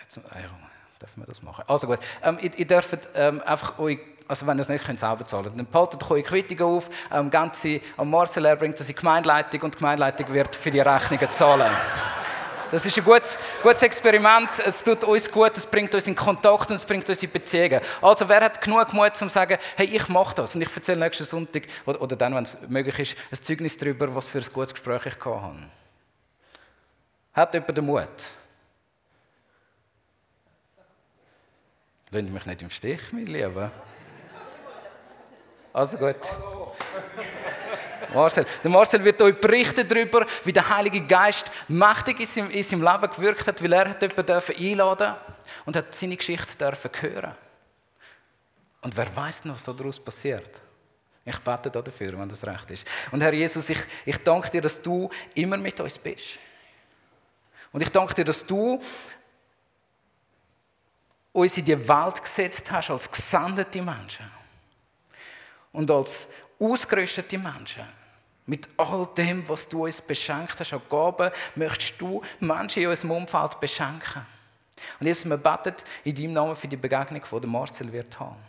jetzt, 0.00 0.16
äh, 0.16 0.20
dürfen 1.00 1.22
wir 1.22 1.26
das 1.26 1.42
machen? 1.42 1.64
Also 1.66 1.86
gut, 1.86 1.98
ähm, 2.22 2.38
ihr, 2.40 2.56
ihr 2.58 2.66
dürft 2.66 3.08
ähm, 3.14 3.42
einfach 3.44 3.78
euch 3.78 3.98
also 4.30 4.46
wenn 4.46 4.58
ihr 4.58 4.62
es 4.62 4.68
nicht 4.68 4.84
könnt, 4.84 5.00
selber 5.00 5.26
zahlen 5.26 5.52
dann 5.56 5.66
behaltet 5.66 6.08
eure 6.08 6.22
Quittung 6.22 6.76
auf, 6.76 6.88
ähm, 7.12 7.30
sie 7.52 7.82
am 7.96 8.10
Marcel, 8.10 8.44
er 8.44 8.56
bringt 8.56 8.78
sie 8.78 8.84
in 8.84 8.86
die 8.86 8.94
Gemeindeleitung 8.94 9.62
und 9.62 9.74
die 9.74 9.78
Gemeindeleitung 9.78 10.32
wird 10.32 10.54
für 10.54 10.70
die 10.70 10.80
Rechnungen 10.80 11.30
zahlen. 11.32 11.70
Das 12.70 12.86
ist 12.86 12.96
ein 12.96 13.04
gutes, 13.04 13.36
gutes 13.64 13.82
Experiment. 13.82 14.60
Es 14.64 14.84
tut 14.84 15.02
uns 15.02 15.28
gut, 15.28 15.58
es 15.58 15.66
bringt 15.66 15.92
uns 15.92 16.06
in 16.06 16.14
Kontakt 16.14 16.70
und 16.70 16.76
es 16.76 16.84
bringt 16.84 17.08
uns 17.08 17.20
in 17.20 17.28
Beziehungen. 17.28 17.80
Also, 18.00 18.28
wer 18.28 18.42
hat 18.42 18.60
genug 18.62 18.92
Mut, 18.92 19.10
um 19.20 19.28
zu 19.28 19.28
sagen, 19.28 19.58
hey, 19.76 19.86
ich 19.86 20.08
mache 20.08 20.36
das 20.36 20.54
und 20.54 20.62
ich 20.62 20.72
erzähle 20.72 21.00
nächsten 21.00 21.24
Sonntag 21.24 21.64
oder, 21.84 22.00
oder 22.00 22.14
dann, 22.14 22.32
wenn 22.32 22.44
es 22.44 22.56
möglich 22.68 22.96
ist, 23.00 23.16
ein 23.32 23.42
Zeugnis 23.42 23.76
darüber, 23.76 24.14
was 24.14 24.28
für 24.28 24.38
ein 24.38 24.46
gutes 24.52 24.72
Gespräch 24.72 25.06
ich 25.06 25.24
hatte. 25.24 25.56
Hat 27.32 27.54
jemand 27.54 27.76
den 27.76 27.86
Mut? 27.86 28.08
Lasst 32.12 32.28
mich 32.28 32.46
nicht 32.46 32.62
im 32.62 32.70
Stich, 32.70 33.00
mein 33.12 33.26
Lieber. 33.26 33.72
Also 35.72 35.96
gut. 35.96 36.16
Marcel. 38.12 38.44
Der 38.62 38.70
Marcel 38.70 39.04
wird 39.04 39.22
euch 39.22 39.40
berichten 39.40 39.86
darüber, 39.86 40.26
wie 40.44 40.52
der 40.52 40.68
Heilige 40.68 41.00
Geist 41.02 41.50
mächtig 41.68 42.20
in 42.36 42.62
seinem 42.62 42.82
Leben 42.82 43.12
gewirkt 43.12 43.46
hat, 43.46 43.62
weil 43.62 43.72
er 43.72 43.88
hat 43.90 44.02
jemanden 44.02 44.56
einladen 44.56 45.14
und 45.64 45.76
hat 45.76 45.94
seine 45.94 46.16
Geschichte 46.16 46.56
dürfen 46.56 46.90
hören. 47.00 47.34
Und 48.82 48.96
wer 48.96 49.14
weiß 49.14 49.44
noch, 49.44 49.54
was 49.54 49.64
daraus 49.64 50.00
passiert? 50.00 50.60
Ich 51.24 51.38
bete 51.38 51.70
dafür, 51.70 52.18
wenn 52.18 52.28
das 52.28 52.44
recht 52.44 52.70
ist. 52.70 52.86
Und 53.12 53.20
Herr 53.20 53.32
Jesus, 53.32 53.68
ich, 53.68 53.78
ich 54.06 54.16
danke 54.18 54.50
dir, 54.50 54.62
dass 54.62 54.80
du 54.80 55.10
immer 55.34 55.58
mit 55.58 55.78
uns 55.78 55.98
bist. 55.98 56.38
Und 57.72 57.82
ich 57.82 57.90
danke 57.90 58.14
dir, 58.14 58.24
dass 58.24 58.44
du 58.44 58.80
uns 61.32 61.56
in 61.56 61.64
die 61.64 61.88
Welt 61.88 62.22
gesetzt 62.22 62.70
hast 62.70 62.90
als 62.90 63.08
gesendete 63.08 63.82
Menschen. 63.82 64.39
Und 65.72 65.90
als 65.90 66.26
ausgerüstete 66.58 67.38
Menschen. 67.38 67.84
Mit 68.46 68.68
all 68.76 69.06
dem, 69.16 69.48
was 69.48 69.68
du 69.68 69.84
uns 69.84 70.00
beschenkt 70.00 70.58
hast 70.58 70.72
an 70.72 70.82
Gaben, 70.90 71.30
möchtest 71.54 72.00
du 72.00 72.22
Menschen 72.40 72.82
in 72.82 72.88
unserem 72.88 73.12
Umfeld 73.12 73.60
beschenken. 73.60 74.26
Und 74.98 75.06
jetzt 75.06 75.24
wir 75.24 75.36
beten 75.36 75.74
in 76.04 76.14
deinem 76.14 76.32
Namen 76.32 76.56
für 76.56 76.68
die 76.68 76.76
Begegnung, 76.76 77.22
die 77.22 77.46
Marcel 77.46 77.92
wird 77.92 78.18
haben. 78.18 78.42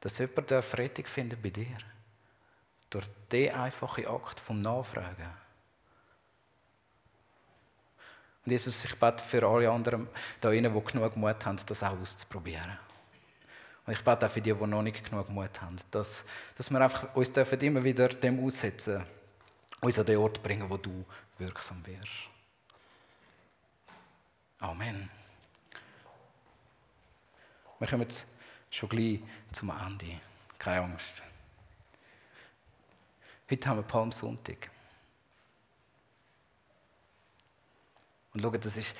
Dass 0.00 0.18
jemand 0.18 0.50
darf 0.50 0.76
Rettung 0.76 1.06
finden 1.06 1.40
bei 1.40 1.50
dir. 1.50 1.76
Durch 2.90 3.06
den 3.30 3.54
einfachen 3.54 4.06
Akt 4.06 4.40
vom 4.40 4.60
Nachfragen. 4.60 5.30
Und 8.44 8.50
Jesus, 8.50 8.84
ich 8.84 8.96
bete 8.96 9.22
für 9.22 9.46
alle 9.46 9.70
anderen 9.70 10.08
da 10.40 10.48
drinnen, 10.48 10.74
die 10.74 10.92
genug 10.92 11.16
Mut 11.16 11.46
haben, 11.46 11.60
das 11.64 11.82
auch 11.82 11.96
auszuprobieren. 11.96 12.78
Und 13.84 13.92
ich 13.94 14.04
bete 14.04 14.26
auch 14.26 14.30
für 14.30 14.40
die, 14.40 14.52
die 14.52 14.66
noch 14.66 14.82
nicht 14.82 15.04
genug 15.04 15.28
Mut 15.28 15.60
haben, 15.60 15.76
dass, 15.90 16.22
dass 16.56 16.70
wir 16.70 16.80
einfach 16.80 17.14
uns 17.14 17.32
dürfen 17.32 17.60
immer 17.60 17.82
wieder 17.82 18.08
dem 18.08 18.44
aussetzen, 18.44 19.04
uns 19.80 19.98
an 19.98 20.06
den 20.06 20.18
Ort 20.18 20.42
bringen, 20.42 20.70
wo 20.70 20.76
du 20.76 21.04
wirksam 21.38 21.84
wirst. 21.86 22.08
Amen. 24.60 25.10
Wir 27.80 27.88
kommen 27.88 28.02
jetzt 28.02 28.24
schon 28.70 28.88
gleich 28.88 29.20
zum 29.50 29.70
Ende. 29.70 30.20
Keine 30.56 30.84
Angst. 30.84 31.22
Heute 33.50 33.68
haben 33.68 33.78
wir 33.78 33.82
Palmsonntag. 33.82 34.70
Und 38.32 38.40
schau, 38.40 38.50
das 38.50 38.76
ist 38.76 38.94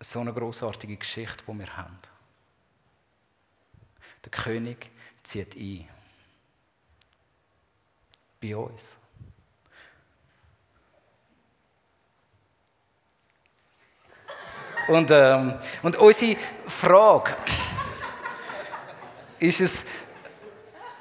so 0.00 0.20
eine 0.20 0.32
großartige 0.32 0.96
Geschichte, 0.96 1.44
die 1.46 1.58
wir 1.58 1.76
haben. 1.76 1.98
Der 4.24 4.30
König 4.30 4.90
zieht 5.22 5.56
ein. 5.56 5.88
Bei 8.40 8.56
uns. 8.56 8.82
Und, 14.88 15.10
ähm, 15.10 15.54
und 15.82 15.96
unsere 15.96 16.36
Frage 16.66 17.36
ist 19.38 19.60
es, 19.60 19.84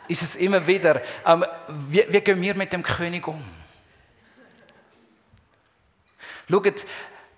ist 0.09 0.21
es 0.21 0.35
immer 0.35 0.65
wieder, 0.67 1.01
ähm, 1.25 1.45
wie, 1.67 2.05
wie 2.09 2.21
gehen 2.21 2.41
wir 2.41 2.55
mit 2.55 2.73
dem 2.73 2.83
König 2.83 3.25
um? 3.27 3.41
Schaut, 6.49 6.85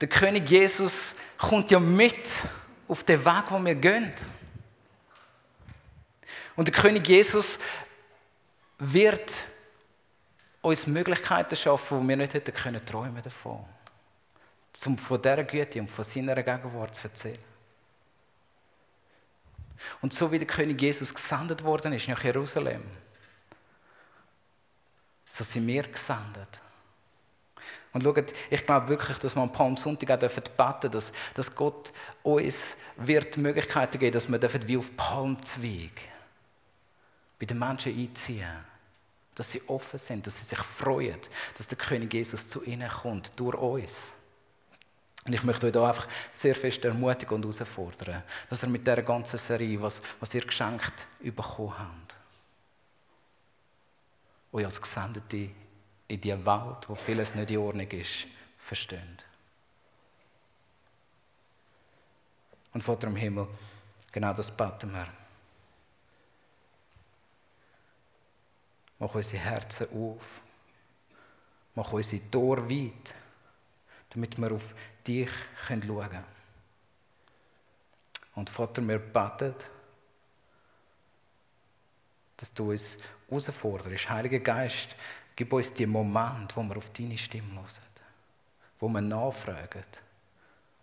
der 0.02 0.08
König 0.08 0.50
Jesus 0.50 1.14
kommt 1.38 1.72
ja 1.72 1.80
mit 1.80 2.20
auf 2.88 3.04
den 3.04 3.24
Weg, 3.24 3.44
wo 3.50 3.64
wir 3.64 3.76
gehen. 3.76 4.12
Und 6.60 6.68
der 6.68 6.76
König 6.76 7.08
Jesus 7.08 7.58
wird 8.80 9.34
uns 10.62 10.88
Möglichkeiten 10.88 11.56
schaffen, 11.56 12.02
die 12.02 12.08
wir 12.10 12.18
nicht 12.18 12.34
hätten 12.34 12.54
können 12.54 12.86
träumen 12.86 13.22
davon. 13.22 13.64
Um 14.86 14.98
von 14.98 15.22
dieser 15.22 15.46
Güte 15.46 15.80
und 15.80 15.90
von 15.90 16.04
seiner 16.04 16.36
Gegenwart 16.36 16.96
zu 16.96 17.04
erzählen. 17.08 17.40
Und 20.02 20.12
so 20.12 20.30
wie 20.34 20.38
der 20.38 20.48
König 20.48 20.82
Jesus 20.82 21.14
gesendet 21.14 21.64
worden 21.64 21.94
ist 21.94 22.10
nach 22.10 22.26
Jerusalem, 22.26 22.84
so 25.28 25.46
sind 25.46 25.66
wir 25.66 25.84
gesendet. 25.84 26.60
Und 27.94 28.04
schaut, 28.04 28.34
ich 28.50 28.66
glaube 28.66 28.90
wirklich, 28.90 29.18
dass 29.20 29.34
wir 29.34 29.44
am 29.44 29.54
Palmsonntag 29.54 30.12
auch 30.12 30.20
beten 30.20 30.42
dürfen, 30.58 30.92
dass, 30.92 31.12
dass 31.36 31.56
Gott 31.56 31.94
uns 32.22 32.76
wird 32.98 33.38
Möglichkeiten 33.38 33.98
geben, 33.98 34.12
dass 34.12 34.30
wir 34.30 34.68
wie 34.68 34.76
auf 34.76 34.98
Palmzweig 34.98 36.19
bei 37.40 37.46
den 37.46 37.58
Menschen 37.58 37.98
einziehen. 37.98 38.66
Dass 39.34 39.52
sie 39.52 39.62
offen 39.68 39.98
sind, 39.98 40.28
dass 40.28 40.38
sie 40.38 40.44
sich 40.44 40.60
freuen, 40.60 41.20
dass 41.58 41.68
der 41.68 41.78
König 41.78 42.14
Jesus 42.14 42.50
zu 42.50 42.64
ihnen 42.64 42.90
kommt, 42.90 43.32
durch 43.38 43.56
uns. 43.56 44.12
Und 45.26 45.34
ich 45.34 45.44
möchte 45.44 45.68
euch 45.68 45.74
da 45.74 45.88
einfach 45.88 46.08
sehr 46.32 46.56
fest 46.56 46.84
ermutigen 46.84 47.36
und 47.36 47.44
herausfordern, 47.44 48.24
dass 48.50 48.64
ihr 48.64 48.70
mit 48.70 48.86
dieser 48.86 49.02
ganzen 49.02 49.38
Serie, 49.38 49.82
was, 49.82 50.02
was 50.20 50.34
ihr 50.34 50.42
geschenkt 50.42 51.08
bekommen 51.22 51.78
habt, 51.78 52.16
euch 54.52 54.66
als 54.66 54.82
Gesendete 54.82 55.50
in 56.08 56.22
die 56.22 56.46
Welt, 56.46 56.88
wo 56.88 56.96
vieles 56.96 57.36
nicht 57.36 57.52
in 57.52 57.60
Ordnung 57.60 57.88
ist, 57.92 58.26
verstehen. 58.58 59.18
Und 62.74 62.84
Vater 62.84 63.08
im 63.08 63.16
Himmel, 63.16 63.48
genau 64.12 64.34
das 64.34 64.52
beten 64.52 64.92
wir. 64.92 65.19
Mach 69.00 69.16
unsere 69.16 69.42
Herzen 69.42 69.88
auf. 69.94 70.42
Mach 71.76 71.92
unsere 71.94 72.30
Tore 72.30 72.70
weit, 72.70 73.14
damit 74.10 74.38
wir 74.38 74.52
auf 74.52 74.74
dich 75.06 75.30
schauen 75.68 75.82
können. 75.82 76.26
Und 78.36 78.50
Vater, 78.50 78.82
wir 78.88 79.00
beten, 79.00 79.56
dass 82.38 82.54
du 82.54 82.72
uns 82.72 82.98
herausforderst. 83.28 84.10
Heiliger 84.10 84.40
Geist, 84.40 84.96
Gib 85.40 85.54
uns 85.54 85.72
die 85.72 85.86
Moment, 85.86 86.54
wo 86.58 86.64
wir 86.64 86.76
auf 86.76 86.90
deine 86.90 87.18
Stimme 87.18 87.56
hören, 87.56 87.66
wo 88.78 88.90
wir 88.90 89.00
nachfragen 89.00 89.86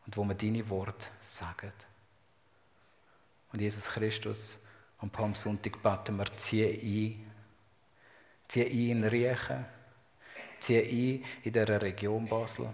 und 0.06 0.16
wo 0.16 0.24
wir 0.24 0.34
deine 0.34 0.66
Worte 0.70 1.08
sagen. 1.20 1.74
Und 3.52 3.60
Jesus 3.60 3.84
Christus, 3.84 4.56
am 5.00 5.10
Palmsonntag 5.10 5.82
beten 5.82 6.16
wir, 6.16 6.34
zieh 6.36 6.64
ein. 6.64 7.36
Zieh 8.49 8.64
ein 8.64 9.03
in 9.03 9.05
Riechen. 9.05 9.64
Zieh 10.61 10.78
ein 10.78 11.24
in 11.42 11.53
dieser 11.53 11.80
Region 11.80 12.28
Basel. 12.28 12.72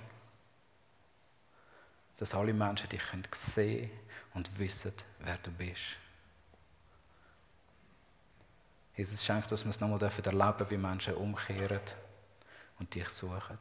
Dass 2.16 2.34
alle 2.34 2.54
Menschen 2.54 2.88
dich 2.88 3.02
sehen 3.34 3.90
und 4.34 4.58
wissen, 4.58 4.92
wer 5.20 5.38
du 5.38 5.50
bist. 5.50 5.82
Jesus 8.96 9.24
schenkt, 9.24 9.50
dass 9.50 9.64
wir 9.64 9.70
es 9.70 9.80
nochmal 9.80 10.00
erleben 10.02 10.22
dürfen, 10.22 10.70
wie 10.70 10.76
Menschen 10.76 11.14
umkehren 11.14 11.80
und 12.78 12.94
dich 12.94 13.08
suchen. 13.08 13.58